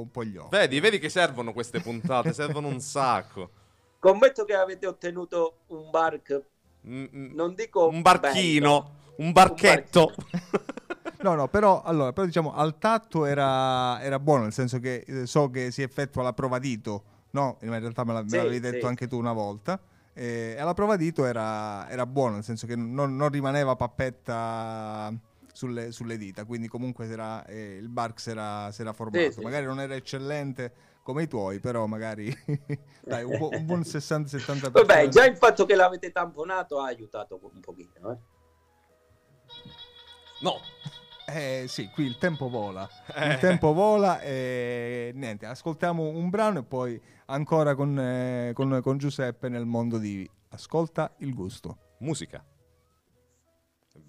un 0.00 0.10
po' 0.10 0.24
gli 0.24 0.36
occhi. 0.36 0.56
Vedi, 0.56 0.80
vedi 0.80 0.98
che 0.98 1.08
servono 1.10 1.52
queste 1.52 1.80
puntate, 1.80 2.32
servono 2.32 2.68
un 2.68 2.80
sacco. 2.80 3.50
Scommetto 4.00 4.44
che 4.44 4.54
avete 4.54 4.86
ottenuto 4.86 5.60
un 5.68 5.88
bark, 5.90 6.32
mm, 6.34 6.38
non 6.84 7.54
dico 7.54 7.88
un 7.88 8.02
barchino, 8.02 8.90
un 9.16 9.32
barchetto. 9.32 10.14
No, 11.24 11.34
no, 11.34 11.48
però, 11.48 11.80
allora, 11.82 12.12
però 12.12 12.26
diciamo 12.26 12.52
al 12.52 12.76
tatto 12.76 13.24
era, 13.24 13.98
era 14.02 14.18
buono, 14.18 14.42
nel 14.42 14.52
senso 14.52 14.78
che 14.78 15.04
eh, 15.06 15.24
so 15.26 15.48
che 15.48 15.70
si 15.70 15.80
effettua 15.80 16.22
la 16.22 16.34
prova 16.34 16.58
dito, 16.58 17.02
no? 17.30 17.56
In 17.62 17.70
realtà 17.70 18.04
me, 18.04 18.12
la- 18.12 18.22
me 18.22 18.28
Sì, 18.28 18.36
l'avevi 18.36 18.60
detto 18.60 18.80
sì. 18.80 18.86
anche 18.86 19.06
tu 19.06 19.16
una 19.16 19.32
volta. 19.32 19.80
E 20.12 20.54
alla 20.58 20.74
prova 20.74 20.96
dito 20.96 21.24
era, 21.24 21.88
era 21.88 22.04
buono, 22.04 22.34
nel 22.34 22.44
senso 22.44 22.66
che 22.66 22.76
non, 22.76 23.16
non 23.16 23.30
rimaneva 23.30 23.74
pappetta 23.74 25.10
sulle, 25.50 25.92
sulle 25.92 26.18
dita, 26.18 26.44
quindi 26.44 26.68
comunque 26.68 27.06
era, 27.06 27.42
eh, 27.46 27.78
il 27.80 27.88
bark 27.88 28.20
si 28.20 28.28
era, 28.28 28.70
si 28.70 28.82
era 28.82 28.92
formato. 28.92 29.32
sì. 29.32 29.40
Magari 29.40 29.64
non 29.64 29.80
era 29.80 29.94
eccellente 29.94 30.72
come 31.04 31.22
i 31.24 31.28
tuoi, 31.28 31.60
però 31.60 31.86
magari 31.86 32.34
dai, 33.04 33.22
un, 33.22 33.36
bu- 33.38 33.54
un 33.54 33.64
buon 33.66 33.80
60-70%. 33.80 34.70
Vabbè, 34.72 35.06
già 35.08 35.24
il 35.26 35.36
fatto 35.36 35.64
che 35.66 35.76
l'avete 35.76 36.10
tamponato 36.10 36.80
ha 36.80 36.86
aiutato 36.86 37.38
un 37.40 37.60
pochino, 37.60 38.10
eh. 38.10 38.16
No, 40.40 40.56
Eh 41.26 41.66
sì, 41.68 41.88
qui 41.90 42.04
il 42.06 42.16
tempo 42.18 42.48
vola. 42.48 42.88
Eh. 43.14 43.28
Il 43.34 43.38
tempo 43.38 43.72
vola 43.72 44.20
e 44.20 45.12
niente, 45.14 45.46
ascoltiamo 45.46 46.02
un 46.02 46.28
brano 46.30 46.58
e 46.60 46.62
poi 46.64 47.00
ancora 47.26 47.74
con, 47.74 47.98
eh, 47.98 48.52
con- 48.54 48.80
con 48.82 48.98
Giuseppe 48.98 49.48
nel 49.48 49.64
mondo 49.66 49.98
di 49.98 50.28
Ascolta 50.50 51.12
il 51.18 51.34
gusto. 51.34 51.78
musica. 51.98 52.44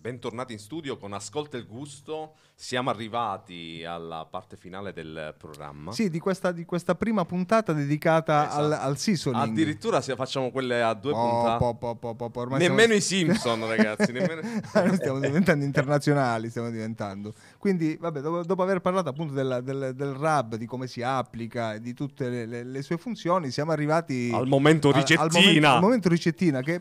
Bentornati 0.09 0.53
in 0.53 0.59
studio 0.59 0.97
con 0.97 1.13
Ascolta 1.13 1.57
il 1.57 1.65
gusto. 1.65 2.35
Siamo 2.53 2.91
arrivati 2.91 3.83
alla 3.83 4.27
parte 4.29 4.55
finale 4.55 4.93
del 4.93 5.33
programma. 5.35 5.91
Sì, 5.93 6.11
di 6.11 6.19
questa, 6.19 6.51
di 6.51 6.63
questa 6.63 6.93
prima 6.93 7.25
puntata 7.25 7.73
dedicata 7.73 8.45
Esatto. 8.45 8.61
al, 8.65 8.71
al 8.73 8.97
seasoning. 8.99 9.41
Addirittura 9.49 10.01
se 10.01 10.13
facciamo 10.15 10.51
quelle 10.51 10.83
a 10.83 10.93
due 10.93 11.11
Oh, 11.11 11.27
puntate. 11.27 11.57
po- 11.57 11.95
po- 11.97 12.13
po- 12.13 12.29
po- 12.29 12.43
Nemmeno 12.55 12.75
stiamo- 12.77 12.93
i 12.93 13.01
Simpson, 13.01 13.65
ragazzi. 13.65 14.11
Nemmeno... 14.11 14.41
Noi 14.75 14.95
stiamo 14.95 15.19
diventando 15.19 15.65
internazionali, 15.65 16.49
stiamo 16.51 16.69
diventando. 16.69 17.33
Quindi, 17.57 17.97
vabbè, 17.99 18.19
dopo, 18.21 18.43
dopo 18.43 18.61
aver 18.61 18.81
parlato 18.81 19.09
appunto 19.09 19.33
della- 19.33 19.61
del, 19.61 19.93
del 19.95 20.13
RAB, 20.13 20.53
di 20.57 20.67
come 20.67 20.85
si 20.85 21.01
applica, 21.01 21.73
e 21.73 21.81
di 21.81 21.95
tutte 21.95 22.29
le, 22.29 22.45
le- 22.45 22.63
le 22.63 22.81
sue 22.83 22.97
funzioni, 22.97 23.49
siamo 23.49 23.71
arrivati 23.71 24.29
Al 24.31 24.45
momento 24.45 24.89
al- 24.89 24.93
al 24.97 25.01
ricettina. 25.01 25.39
momento, 25.39 25.67
al 25.67 25.81
momento 25.81 26.09
ricettina 26.09 26.61
che 26.61 26.79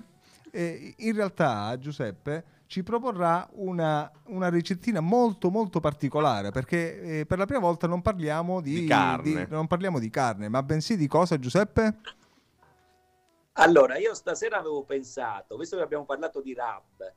eh, 0.51 0.93
in 0.99 1.15
realtà 1.15 1.75
Giuseppe 1.79 2.45
ci 2.75 2.83
proporrà 2.83 3.49
una, 3.53 4.11
una 4.25 4.49
ricettina 4.49 4.99
molto 4.99 5.49
molto 5.49 5.79
particolare 5.79 6.51
perché 6.51 7.21
eh, 7.21 7.25
per 7.25 7.39
la 7.39 7.47
prima 7.47 7.61
volta 7.61 7.87
non 7.87 8.03
parliamo 8.03 8.61
di, 8.61 8.81
Di 8.81 8.87
carne. 8.87 9.47
non 9.49 9.69
parliamo 9.69 10.01
di 10.01 10.11
carne 10.11 10.49
ma 10.49 10.61
bensì 10.61 10.97
di 10.97 11.07
cosa 11.07 11.39
Giuseppe? 11.39 12.01
Allora, 13.53 13.97
io 13.97 14.13
stasera 14.15 14.59
avevo 14.59 14.83
pensato, 14.83 15.57
visto 15.57 15.77
che 15.77 15.85
abbiamo 15.85 16.05
parlato 16.05 16.41
di 16.41 16.53
rub, 16.53 17.15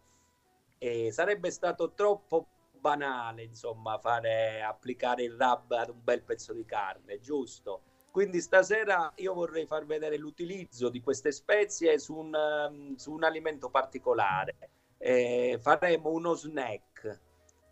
eh, 0.78 1.12
sarebbe 1.12 1.50
stato 1.50 1.94
troppo 1.96 2.46
banale, 2.80 3.42
insomma, 3.42 3.98
fare 3.98 4.62
applicare 4.62 5.24
il 5.24 5.32
rub 5.32 5.72
ad 5.72 5.90
un 5.90 6.04
bel 6.04 6.22
pezzo 6.22 6.54
di 6.54 6.66
carne, 6.66 7.20
giusto? 7.20 7.82
Quindi 8.12 8.42
stasera 8.42 9.12
io 9.16 9.34
vorrei 9.34 9.66
far 9.66 9.88
vedere 9.88 10.18
l'utilizzo 10.18 10.90
di 10.90 11.02
queste 11.02 11.32
spezie 11.32 11.98
su 11.98 12.14
un, 12.14 12.94
su 12.96 13.12
un 13.12 13.24
alimento 13.24 13.72
particolare. 13.72 14.56
Eh, 14.98 15.60
faremo 15.62 16.10
uno 16.12 16.34
snack, 16.34 17.20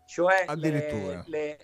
cioè 0.06 0.44
le- 0.46 0.52
Addirittura. 0.52 1.24
le- 1.26 1.58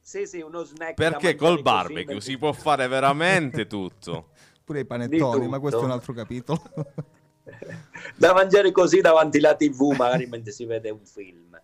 Sì, 0.00 0.26
sì, 0.26 0.40
uno 0.40 0.62
snack. 0.64 0.94
Perché 0.94 1.34
col 1.36 1.62
barbecue 1.62 2.04
mentre- 2.04 2.20
si 2.20 2.36
può 2.38 2.52
fare 2.52 2.88
veramente 2.88 3.66
tutto. 3.66 4.30
pure 4.70 4.80
i 4.80 4.84
panettoni 4.86 5.48
ma 5.48 5.58
questo 5.58 5.80
è 5.80 5.84
un 5.84 5.90
altro 5.90 6.12
capitolo 6.12 6.62
da 8.14 8.32
mangiare 8.32 8.70
così 8.70 9.00
davanti 9.00 9.38
alla 9.38 9.56
tv 9.56 9.96
magari 9.96 10.26
mentre 10.26 10.52
si 10.52 10.64
vede 10.64 10.90
un 10.90 11.04
film 11.04 11.60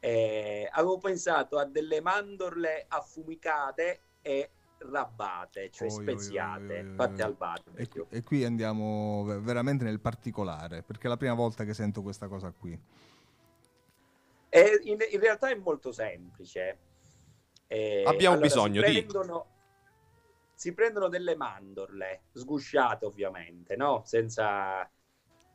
Eh, 0.00 0.66
avevo 0.72 0.96
pensato 0.96 1.58
a 1.58 1.66
delle 1.66 2.00
mandorle 2.00 2.86
affumicate 2.88 4.00
e 4.22 4.50
rabbate 4.90 5.70
cioè 5.70 5.88
oi, 5.88 6.02
speziate 6.02 6.74
oi, 6.74 6.78
oi, 6.80 6.94
fatte 6.96 7.22
al 7.22 7.32
E, 7.32 7.36
barbecue 7.36 8.06
qui- 8.06 8.18
e 8.18 8.22
qui 8.22 8.44
andiamo 8.44 9.24
ve- 9.24 9.40
veramente 9.40 9.84
nel 9.84 10.00
particolare, 10.00 10.82
perché 10.82 11.06
è 11.06 11.08
la 11.08 11.16
prima 11.16 11.34
volta 11.34 11.64
che 11.64 11.74
sento 11.74 12.02
questa 12.02 12.28
cosa 12.28 12.52
qui. 12.52 12.78
E 14.48 14.80
in, 14.84 14.98
in 15.10 15.20
realtà 15.20 15.48
è 15.48 15.54
molto 15.54 15.92
semplice. 15.92 16.78
Eh, 17.66 18.02
Abbiamo 18.04 18.34
allora, 18.34 18.48
bisogno 18.48 18.82
si 18.82 18.86
di- 18.86 18.92
prendono, 18.92 19.46
si 20.54 20.74
prendono 20.74 21.08
delle 21.08 21.34
mandorle 21.36 22.24
sgusciate 22.32 23.06
ovviamente 23.06 23.76
no? 23.76 24.02
Senza 24.04 24.88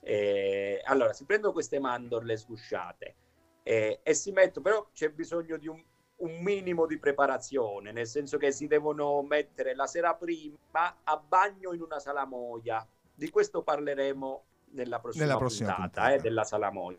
eh, 0.02 0.82
allora 0.86 1.13
si 1.13 1.26
prendono 1.26 1.54
queste 1.54 1.80
mandorle 1.80 2.36
sgusciate 2.38 3.16
eh, 3.63 4.00
e 4.04 4.13
si 4.13 4.32
mettono 4.32 4.66
però 4.66 4.90
c'è 4.94 5.10
bisogno 5.12 5.58
di 5.58 5.68
un, 5.68 5.84
un 6.17 6.41
minimo 6.41 6.86
di 6.86 6.97
preparazione 6.97 7.91
nel 7.91 8.08
senso 8.08 8.38
che 8.38 8.51
si 8.51 8.67
devono 8.67 9.21
mettere 9.21 9.75
la 9.75 9.86
sera 9.86 10.15
prima 10.15 10.58
a 11.03 11.17
bagno 11.17 11.73
in 11.73 11.82
una 11.82 11.99
salamoia 11.99 12.86
di 13.13 13.30
questo 13.30 13.62
parleremo 13.63 14.45
nella 14.71 14.99
prossima, 14.99 15.25
Nella 15.25 15.38
prossima 15.38 15.73
puntata, 15.73 16.01
puntata. 16.01 16.13
eh, 16.13 16.19
della 16.19 16.43
salamoia 16.43 16.97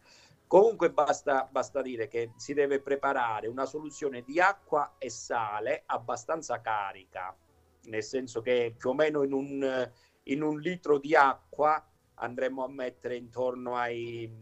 Comunque 0.48 0.90
basta, 0.90 1.46
basta 1.50 1.82
dire 1.82 2.08
che 2.08 2.32
si 2.36 2.54
deve 2.54 2.80
preparare 2.80 3.48
una 3.48 3.66
soluzione 3.66 4.22
di 4.22 4.40
acqua 4.40 4.94
e 4.96 5.10
sale 5.10 5.82
abbastanza 5.84 6.62
carica, 6.62 7.36
nel 7.82 8.02
senso 8.02 8.40
che 8.40 8.74
più 8.74 8.88
o 8.88 8.94
meno 8.94 9.22
in 9.24 9.34
un, 9.34 9.92
in 10.22 10.40
un 10.42 10.58
litro 10.58 10.98
di 10.98 11.14
acqua 11.14 11.86
andremo 12.14 12.64
a 12.64 12.68
mettere 12.68 13.16
intorno 13.16 13.76
ai 13.76 14.32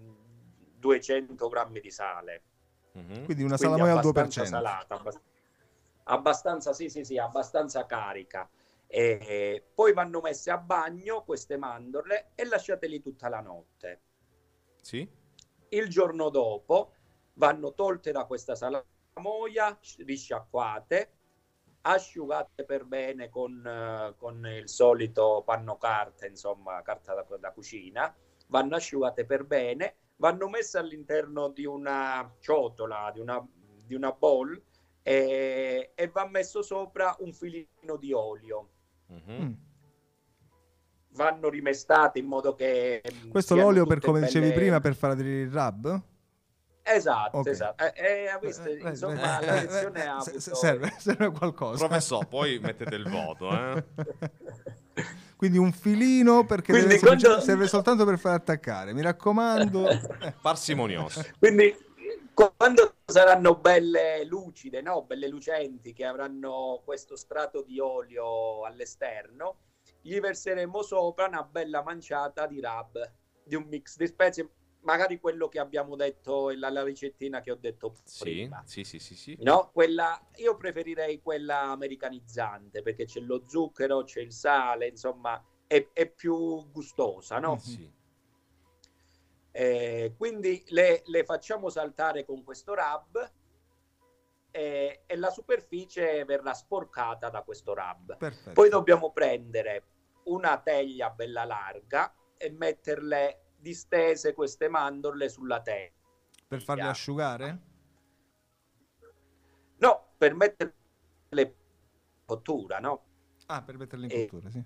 200 0.79 1.49
grammi 1.49 1.81
di 1.81 1.91
sale. 1.91 2.43
Mhm. 2.97 3.25
Quindi 3.25 3.43
una 3.43 3.57
Quindi 3.57 3.65
salamoia 3.65 3.93
al 3.93 3.99
abbastanza 3.99 4.41
2%. 4.41 4.47
salata, 4.47 4.95
abbast- 4.95 5.23
abbastanza, 6.05 6.73
sì, 6.73 6.89
sì, 6.89 7.05
sì, 7.05 7.19
abbastanza 7.19 7.85
carica. 7.87 8.49
E 8.87 9.65
poi 9.75 9.93
vanno 9.93 10.21
messe 10.21 10.51
a 10.51 10.59
bagno 10.59 11.25
queste 11.25 11.57
mandorle 11.57 12.31
e 12.35 12.45
lasciateli 12.45 13.01
tutta 13.03 13.29
la 13.29 13.41
notte. 13.41 14.01
Sì? 14.81 15.09
Il 15.71 15.89
giorno 15.89 16.31
dopo 16.31 16.93
vanno 17.35 17.75
tolte 17.75 18.13
da 18.13 18.25
questa 18.25 18.55
salamoia, 18.55 19.79
risciacquate, 19.99 21.11
asciugate 21.83 22.65
per 22.65 22.85
bene 22.85 23.29
con, 23.29 24.15
con 24.17 24.47
il 24.47 24.69
solito 24.69 25.43
panno 25.45 25.77
carta, 25.77 26.27
insomma, 26.27 26.81
carta 26.83 27.15
da, 27.15 27.27
da 27.39 27.53
cucina, 27.53 28.15
vanno 28.49 28.77
asciugate 28.77 29.25
per 29.27 29.45
bene, 29.45 29.97
vanno 30.17 30.49
messe 30.49 30.79
all'interno 30.79 31.49
di 31.49 31.65
una 31.65 32.35
ciotola, 32.41 33.11
di 33.13 33.21
una, 33.21 33.45
di 33.85 33.95
una 33.95 34.13
bowl 34.13 34.61
e, 35.03 35.93
e 35.95 36.09
va 36.09 36.27
messo 36.29 36.63
sopra 36.63 37.15
un 37.21 37.33
filino 37.33 37.97
di 37.99 38.13
olio. 38.13 38.71
Mhm. 39.09 39.43
Mm. 39.43 39.53
Vanno 41.11 41.49
rimestate 41.49 42.19
in 42.19 42.27
modo 42.27 42.55
che... 42.55 43.03
Questo 43.31 43.55
l'olio 43.55 43.87
per 43.87 44.01
come 44.01 44.21
dicevi 44.21 44.49
belle- 44.49 44.59
prima 44.61 44.81
per 44.81 44.95
fare 44.95 45.15
aderire 45.15 45.43
il 45.43 45.51
rub? 45.51 46.03
Esatto, 46.83 47.39
Ok. 47.39 47.47
esatto. 47.47 47.85
Eh, 47.85 47.93
eh, 47.97 48.39
visto, 48.41 48.63
Eh, 48.65 48.79
eh, 48.81 48.89
insomma, 48.89 49.41
eh, 49.41 49.47
la 49.47 49.57
eh, 49.57 49.63
lezione 49.63 50.07
ha 50.07 50.17
avuto... 50.17 50.39
se- 50.41 50.55
serve, 50.55 50.95
serve 50.99 51.31
qualcosa. 51.31 51.87
Professor, 51.87 52.27
poi 52.29 52.59
mettete 52.59 52.95
il 52.95 53.09
voto, 53.09 53.51
eh? 53.51 53.85
Quindi 55.49 55.59
un 55.59 55.73
filino 55.73 56.45
perché 56.45 56.73
deve 56.73 56.95
essere- 56.95 57.17
quando- 57.17 57.41
serve 57.41 57.69
soltanto 57.69 58.05
per 58.05 58.19
far 58.19 58.35
attaccare. 58.35 58.93
Mi 58.93 59.03
raccomando. 59.03 59.87
Parsimonioso. 60.43 61.25
Quindi 61.39 61.75
quando 62.35 62.97
saranno 63.05 63.55
belle 63.57 64.25
lucide, 64.25 64.83
no? 64.83 65.03
belle 65.03 65.29
lucenti, 65.29 65.93
che 65.93 66.05
avranno 66.05 66.83
questo 66.85 67.17
strato 67.17 67.63
di 67.63 67.79
olio 67.79 68.65
all'esterno, 68.65 69.61
gli 70.03 70.19
verseremo 70.21 70.83
sopra 70.83 71.27
una 71.27 71.43
bella 71.43 71.83
manciata 71.83 72.47
di 72.47 72.61
rub, 72.61 73.13
di 73.43 73.55
un 73.55 73.65
mix 73.69 73.97
di 73.97 74.07
spezie, 74.07 74.51
magari 74.87 75.19
quello 75.19 75.49
che 75.49 75.59
abbiamo 75.59 75.97
detto, 75.97 76.51
la, 76.51 76.71
la 76.71 76.85
ricettina 76.85 77.41
che 77.41 77.51
ho 77.51 77.57
detto 77.57 77.97
Sì, 78.05 78.23
prima. 78.23 78.63
sì, 78.65 78.85
sì, 78.85 79.01
sì, 79.01 79.17
sì. 79.17 79.37
No, 79.41 79.71
quella, 79.73 80.29
io 80.37 80.57
preferirei 80.57 81.21
quella 81.21 81.63
americanizzante 81.63 82.83
perché 82.83 83.05
c'è 83.05 83.21
lo 83.21 83.43
zucchero, 83.47 84.05
c'è 84.05 84.21
il 84.21 84.33
sale, 84.33 84.87
insomma, 84.87 85.45
è, 85.67 85.89
è 85.93 86.09
più 86.09 86.71
gustosa, 86.71 87.39
no? 87.41 87.59
Sì. 87.59 87.93
Eh, 89.51 90.15
quindi 90.17 90.63
le, 90.69 91.03
le 91.07 91.25
facciamo 91.25 91.69
saltare 91.69 92.25
con 92.25 92.45
questo 92.45 92.75
rub 92.75 93.33
eh, 94.53 95.03
e 95.05 95.17
la 95.17 95.31
superficie 95.31 96.25
verrà 96.25 96.55
sporcata 96.55 97.29
da 97.29 97.43
questo 97.43 97.75
rub. 97.75 98.17
perfetto. 98.19 98.53
Poi 98.53 98.69
dobbiamo 98.69 99.11
prendere 99.11 99.85
una 100.25 100.61
teglia 100.61 101.11
bella 101.11 101.45
larga 101.45 102.15
e 102.37 102.51
metterle 102.51 103.46
distese 103.59 104.35
queste 104.35 104.69
mandorle 104.69 105.29
sulla 105.29 105.61
teglia. 105.63 105.93
per 106.49 106.63
farle 106.63 106.83
asciugare? 106.89 107.61
No, 109.79 110.13
per 110.17 110.35
metterle 110.35 110.75
in 111.31 111.53
cottura, 112.25 112.79
no? 112.79 113.05
Ah, 113.47 113.63
per 113.63 113.77
metterle 113.77 114.07
in 114.07 114.13
Eh, 114.13 114.27
cottura, 114.27 114.51
sì. 114.51 114.63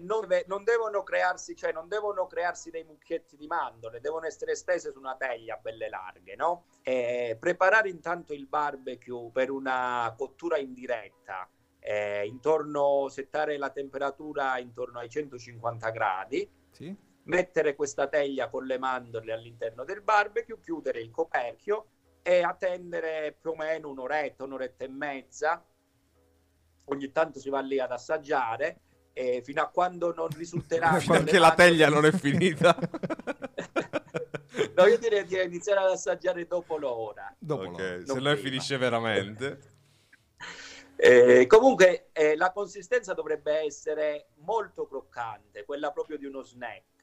non, 0.00 0.26
non 0.46 0.64
devono 0.64 1.02
crearsi, 1.02 1.54
cioè 1.54 1.72
non 1.72 1.86
devono 1.88 2.26
crearsi 2.26 2.70
dei 2.70 2.84
mucchietti 2.84 3.36
di 3.36 3.46
mandorle, 3.46 4.00
devono 4.00 4.26
essere 4.26 4.54
stese 4.56 4.90
su 4.90 4.98
una 4.98 5.16
teglia 5.16 5.56
belle 5.56 5.88
larghe, 5.88 6.34
no? 6.34 6.64
E 6.82 7.36
preparare 7.38 7.88
intanto 7.90 8.32
il 8.32 8.46
barbecue 8.46 9.30
per 9.32 9.50
una 9.50 10.12
cottura 10.16 10.56
indiretta, 10.58 11.48
eh, 11.78 12.26
intorno, 12.26 13.08
settare 13.08 13.58
la 13.58 13.70
temperatura 13.70 14.58
intorno 14.58 14.98
ai 14.98 15.08
150 15.10 15.90
gradi, 15.90 16.48
Sì? 16.70 16.96
Mettere 17.26 17.74
questa 17.74 18.08
teglia 18.08 18.48
con 18.48 18.64
le 18.66 18.78
mandorle 18.78 19.32
all'interno 19.32 19.84
del 19.84 20.02
barbecue, 20.02 20.58
chiudere 20.60 21.00
il 21.00 21.10
coperchio 21.10 21.86
e 22.22 22.42
attendere 22.42 23.36
più 23.40 23.50
o 23.50 23.56
meno 23.56 23.88
un'oretta, 23.90 24.44
un'oretta 24.44 24.84
e 24.84 24.88
mezza. 24.88 25.64
Ogni 26.86 27.10
tanto 27.12 27.38
si 27.38 27.50
va 27.50 27.60
lì 27.60 27.78
ad 27.78 27.90
assaggiare 27.92 28.80
e 29.12 29.42
fino 29.42 29.62
a 29.62 29.68
quando 29.68 30.12
non 30.14 30.28
risulterà 30.28 30.98
Perché 31.04 31.38
la 31.38 31.54
teglia 31.54 31.88
non 31.88 32.04
è 32.04 32.12
finita. 32.12 32.76
no, 34.76 34.86
io 34.86 34.98
direi 34.98 35.24
di 35.24 35.40
iniziare 35.42 35.80
ad 35.80 35.90
assaggiare 35.90 36.46
dopo 36.46 36.76
l'ora. 36.76 37.34
Dopo 37.38 37.62
Ok, 37.68 37.78
l'ora. 37.78 38.04
se 38.04 38.12
non 38.14 38.22
no 38.22 38.36
finisce 38.36 38.76
veramente. 38.76 39.74
Eh, 40.98 41.46
comunque 41.46 42.08
eh, 42.12 42.36
la 42.36 42.52
consistenza 42.52 43.12
dovrebbe 43.14 43.58
essere 43.64 44.28
molto 44.36 44.86
croccante, 44.86 45.64
quella 45.64 45.90
proprio 45.92 46.16
di 46.18 46.24
uno 46.24 46.42
snack. 46.42 46.95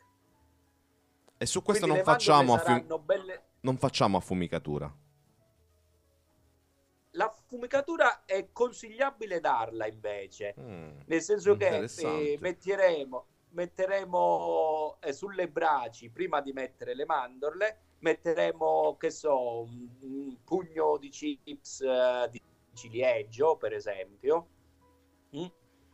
E 1.43 1.45
su 1.45 1.61
questo 1.61 1.85
non 1.85 2.01
facciamo, 2.03 2.53
affu- 2.53 2.67
saranno 2.67 2.99
belle... 2.99 3.43
non 3.61 3.75
facciamo 3.75 4.15
affumicatura. 4.15 4.89
La 7.15 7.29
fumicatura 7.47 8.23
è 8.23 8.53
consigliabile 8.53 9.41
darla 9.41 9.85
invece, 9.85 10.55
Mm. 10.57 10.99
nel 11.05 11.21
senso 11.21 11.57
che 11.57 11.83
eh, 11.83 12.37
metteremo, 12.39 13.25
metteremo 13.49 14.99
eh, 15.01 15.11
sulle 15.11 15.49
braci 15.49 16.09
prima 16.09 16.39
di 16.39 16.53
mettere 16.53 16.95
le 16.95 17.05
mandorle, 17.05 17.79
metteremo 17.99 18.95
che 18.95 19.11
so, 19.11 19.63
un, 19.63 19.89
un 19.99 20.37
pugno 20.45 20.95
di 20.97 21.09
chips 21.09 21.81
eh, 21.81 22.29
di 22.31 22.41
ciliegio, 22.73 23.57
per 23.57 23.73
esempio, 23.73 24.47
mm? 25.35 25.45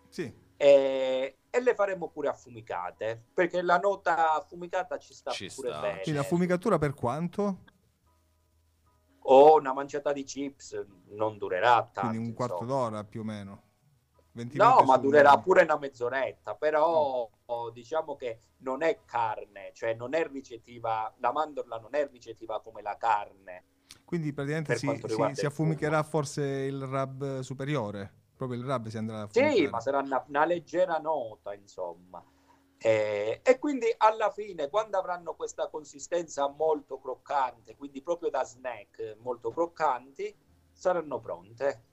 Sì. 0.10 0.32
e, 0.58 1.39
e 1.52 1.62
le 1.62 1.74
faremo 1.76 2.10
pure 2.10 2.28
affumicate 2.30 3.26
perché 3.34 3.62
la 3.62 3.78
nota 3.78 4.34
affumicata 4.36 4.98
ci 4.98 5.14
sta 5.14 5.32
Ci 5.32 5.52
pure 5.54 5.70
sta, 5.70 5.82
bene. 5.82 6.02
Quindi 6.02 6.20
la 6.20 6.26
fumicatura 6.26 6.78
per 6.78 6.94
quanto? 6.94 7.64
o 9.32 9.56
una 9.58 9.74
manciata 9.74 10.12
di 10.12 10.24
chips 10.24 10.84
non 11.10 11.38
durerà 11.38 11.88
tanto. 11.94 12.10
Quindi 12.10 12.18
un 12.30 12.34
quarto 12.34 12.64
insomma. 12.64 12.72
d'ora 12.90 13.04
più 13.04 13.22
o 13.22 13.24
meno. 13.24 13.64
20 14.32 14.58
No, 14.58 14.82
ma 14.86 14.96
su- 14.96 15.02
durerà 15.02 15.38
pure 15.40 15.64
una 15.64 15.78
mezz'oretta, 15.78 16.56
però 16.56 17.30
Mm. 17.30 17.34
oh, 17.46 17.70
diciamo 17.72 18.16
che 18.16 18.40
non 18.60 18.82
è 18.82 19.02
carne, 19.06 19.72
cioè 19.74 19.94
non 19.94 20.14
è 20.16 20.26
ricettiva, 20.28 21.14
la 21.20 21.32
mandorla 21.32 21.78
non 21.78 21.94
è 21.96 22.08
ricettiva 22.10 22.62
come 22.62 22.82
la 22.82 22.98
carne. 22.98 23.66
Quindi 24.06 24.34
praticamente 24.34 24.70
per 24.72 24.80
si, 24.80 24.86
quanto 24.86 25.08
si- 25.08 25.16
si 25.34 25.46
affumicherà 25.46 26.02
forse 26.04 26.42
il 26.42 26.82
rub 26.82 27.40
superiore. 27.42 28.14
Proprio 28.40 28.58
il 28.58 28.66
rub 28.66 28.88
si 28.88 28.98
andrà 28.98 29.18
a 29.18 29.22
affumicare. 29.24 29.54
Sì, 29.58 29.68
ma 29.68 29.82
sarà 29.82 30.00
una, 30.00 30.24
una 30.26 30.46
leggera 30.46 30.98
nota, 30.98 31.54
insomma. 31.54 32.24
Eh, 32.78 33.42
e 33.44 33.60
quindi 33.60 33.94
alla 33.98 34.32
fine, 34.32 34.70
quando 34.70 34.98
avranno 34.98 35.36
questa 35.36 35.68
consistenza 35.68 36.48
molto 36.48 37.02
croccante, 37.02 37.76
quindi 37.76 38.02
proprio 38.02 38.30
da 38.30 38.46
snack 38.46 39.18
molto 39.20 39.52
croccanti, 39.52 40.34
saranno 40.72 41.20
pronte. 41.20 41.88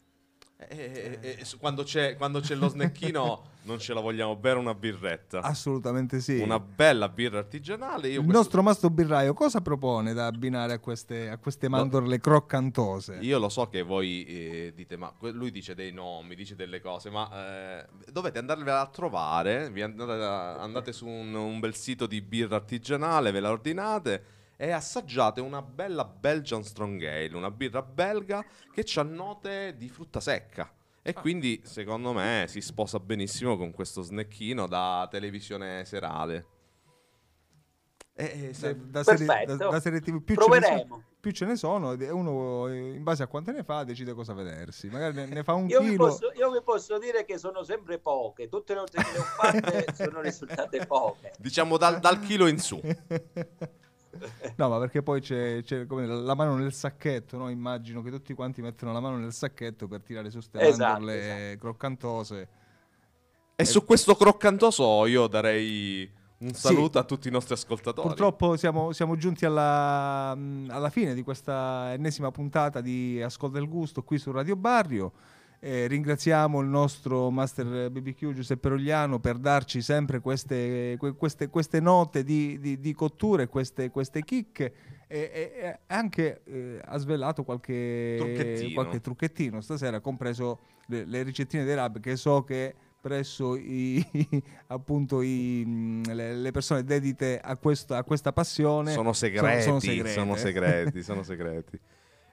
E- 0.58 1.18
e- 1.20 1.36
e 1.40 1.46
quando, 1.58 1.82
c'è, 1.82 2.16
quando 2.16 2.40
c'è 2.40 2.54
lo 2.54 2.68
snecchino 2.68 3.44
non 3.66 3.78
ce 3.78 3.92
la 3.92 4.00
vogliamo 4.00 4.36
bere 4.36 4.58
una 4.58 4.74
birretta. 4.74 5.40
Assolutamente 5.42 6.18
sì. 6.20 6.38
Una 6.38 6.58
bella 6.58 7.10
birra 7.10 7.38
artigianale. 7.38 8.08
Io 8.08 8.20
il 8.20 8.24
questo- 8.24 8.32
nostro 8.32 8.62
mastro 8.62 8.88
birraio 8.88 9.34
cosa 9.34 9.60
propone 9.60 10.14
da 10.14 10.24
abbinare 10.26 10.72
a 10.72 10.78
queste, 10.78 11.28
a 11.28 11.36
queste 11.36 11.68
mandorle 11.68 12.18
croccantose? 12.20 13.18
Io 13.20 13.38
lo 13.38 13.50
so 13.50 13.68
che 13.68 13.82
voi 13.82 14.24
eh, 14.24 14.72
dite, 14.74 14.96
ma 14.96 15.12
lui 15.32 15.50
dice 15.50 15.74
dei 15.74 15.92
nomi, 15.92 16.34
dice 16.34 16.54
delle 16.54 16.80
cose, 16.80 17.10
ma 17.10 17.80
eh, 17.80 17.86
dovete 18.10 18.38
andarvela 18.38 18.80
a 18.80 18.86
trovare. 18.86 19.66
Andate, 19.66 20.12
andate 20.58 20.92
su 20.92 21.06
un, 21.06 21.34
un 21.34 21.60
bel 21.60 21.74
sito 21.74 22.06
di 22.06 22.22
birra 22.22 22.56
artigianale, 22.56 23.30
ve 23.30 23.40
la 23.40 23.50
ordinate 23.50 24.24
e 24.56 24.70
assaggiate 24.70 25.40
una 25.40 25.60
bella 25.62 26.04
Belgian 26.04 26.62
Strong 26.64 27.02
Ale, 27.04 27.34
una 27.36 27.50
birra 27.50 27.82
belga 27.82 28.44
che 28.72 28.84
ha 28.98 29.02
note 29.02 29.74
di 29.76 29.88
frutta 29.88 30.20
secca. 30.20 30.70
E 31.02 31.12
quindi, 31.12 31.60
secondo 31.64 32.12
me, 32.12 32.46
si 32.48 32.60
sposa 32.60 32.98
benissimo 32.98 33.56
con 33.56 33.70
questo 33.70 34.02
snecchino 34.02 34.66
da 34.66 35.06
televisione 35.10 35.84
serale. 35.84 36.46
E, 38.12 38.48
e 38.48 38.54
se- 38.54 38.74
Da, 38.76 39.02
da 39.02 39.04
serie, 39.04 39.26
Perfetto. 39.26 39.56
da- 39.56 39.68
da 39.68 39.80
serie 39.80 40.00
TV 40.00 40.22
più 40.22 40.34
ce, 40.34 40.40
ne 40.40 40.46
Proveremo. 40.58 40.96
so- 40.96 41.02
più 41.20 41.30
ce 41.32 41.44
ne 41.44 41.54
sono 41.56 41.92
e 41.92 42.10
uno 42.10 42.66
eh, 42.68 42.94
in 42.94 43.02
base 43.02 43.22
a 43.22 43.26
quante 43.26 43.52
ne 43.52 43.62
fa 43.62 43.84
decide 43.84 44.14
cosa 44.14 44.32
vedersi. 44.32 44.88
Magari 44.88 45.14
ne, 45.14 45.26
ne 45.26 45.44
fa 45.44 45.52
un 45.52 45.68
Io 45.68 45.80
vi, 45.80 45.90
chilo. 45.90 46.06
posso, 46.06 46.32
io 46.32 46.50
vi 46.50 46.62
posso 46.62 46.98
dire 46.98 47.24
che 47.26 47.36
sono 47.36 47.62
sempre 47.62 47.98
poche, 47.98 48.48
tutte 48.48 48.72
le 48.72 48.78
volte 48.80 49.02
che 49.02 49.12
le 49.12 49.18
ho 49.18 49.22
fatte 49.22 49.86
sono 49.94 50.20
risultate 50.22 50.86
poche. 50.86 51.32
diciamo 51.38 51.76
dal, 51.76 52.00
dal 52.00 52.18
chilo 52.20 52.46
in 52.46 52.58
su. 52.58 52.80
No, 54.56 54.68
ma 54.68 54.78
perché 54.78 55.02
poi 55.02 55.20
c'è, 55.20 55.62
c'è 55.62 55.86
come 55.86 56.06
la 56.06 56.34
mano 56.34 56.56
nel 56.56 56.72
sacchetto, 56.72 57.36
no? 57.36 57.48
Immagino 57.48 58.02
che 58.02 58.10
tutti 58.10 58.34
quanti 58.34 58.62
mettono 58.62 58.92
la 58.92 59.00
mano 59.00 59.16
nel 59.16 59.32
sacchetto 59.32 59.86
per 59.88 60.02
tirare 60.02 60.30
su 60.30 60.40
ste 60.40 60.60
Esatto, 60.60 60.92
mandorle 60.92 61.46
esatto. 61.48 61.58
croccantose. 61.60 62.48
E 63.56 63.64
su 63.64 63.84
questo 63.84 64.14
croccantoso 64.16 65.06
io 65.06 65.26
darei 65.26 66.10
un 66.38 66.52
Sì. 66.52 66.60
saluto 66.60 66.98
a 66.98 67.04
tutti 67.04 67.28
i 67.28 67.30
nostri 67.30 67.54
ascoltatori. 67.54 68.06
Purtroppo 68.08 68.56
siamo, 68.56 68.92
siamo 68.92 69.16
giunti 69.16 69.46
alla, 69.46 70.34
mh, 70.34 70.66
alla 70.70 70.90
fine 70.90 71.14
di 71.14 71.22
questa 71.22 71.92
ennesima 71.94 72.30
puntata 72.30 72.80
di 72.82 73.22
Ascolta 73.22 73.58
il 73.58 73.66
Gusto 73.68 74.02
qui 74.02 74.18
su 74.18 74.30
Radio 74.32 74.56
Barrio. 74.56 75.12
Eh, 75.58 75.86
ringraziamo 75.86 76.60
il 76.60 76.68
nostro 76.68 77.30
master 77.30 77.90
BBQ 77.90 78.32
Giuseppe 78.32 78.68
Rogliano 78.68 79.18
per 79.20 79.38
darci 79.38 79.80
sempre 79.80 80.20
queste, 80.20 80.96
que- 80.98 81.14
queste- 81.14 81.48
queste 81.48 81.80
note 81.80 82.22
di, 82.22 82.58
di, 82.60 82.78
di 82.78 82.92
cottura 82.92 83.42
e 83.42 83.46
queste, 83.48 83.90
queste 83.90 84.22
chicche 84.22 84.72
e, 85.08 85.30
e- 85.58 85.78
anche 85.86 86.42
eh, 86.44 86.80
ha 86.84 86.98
svelato 86.98 87.42
qualche 87.42 88.16
Trucchettino. 88.18 88.74
qualche 88.74 89.00
trucchettino 89.00 89.60
stasera, 89.60 90.00
compreso 90.00 90.60
le, 90.88 91.04
le 91.04 91.22
ricettine 91.22 91.64
dei 91.64 91.74
rab 91.74 92.00
che 92.00 92.16
so 92.16 92.44
che 92.44 92.74
presso 93.00 93.56
i, 93.56 94.04
appunto 94.68 95.22
i, 95.22 96.02
le, 96.06 96.34
le 96.34 96.50
persone 96.50 96.84
dedite 96.84 97.40
a, 97.40 97.56
questo- 97.56 97.94
a 97.94 98.02
questa 98.04 98.32
passione 98.32 98.92
sono 98.92 99.12
segreti, 99.12 99.62
sono 99.62 99.78
sono 99.80 100.36
segrete. 100.36 100.38
segreti, 100.38 101.02
sono 101.02 101.22
segreti. 101.22 101.80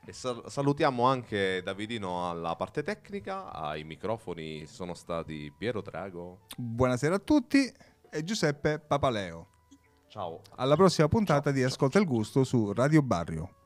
E 0.06 0.12
sal- 0.12 0.44
salutiamo 0.48 1.04
anche 1.06 1.62
Davidino 1.64 2.30
alla 2.30 2.56
parte 2.56 2.84
tecnica, 2.84 3.54
ai 3.54 3.84
microfoni 3.86 4.66
sono 4.66 4.94
stati 4.94 5.52
Piero 5.58 5.82
Drago. 5.82 6.40
Buonasera 6.58 7.16
a 7.16 7.20
tutti 7.20 7.72
e 8.12 8.24
Giuseppe 8.24 8.80
Papaleo. 8.80 9.48
Ciao. 10.10 10.42
Alla 10.58 10.76
prossima 10.76 11.08
puntata 11.08 11.52
di 11.52 11.64
Ascolta 11.64 12.00
il 12.00 12.06
Gusto 12.06 12.44
su 12.44 12.74
Radio 12.74 13.02
Barrio. 13.02 13.63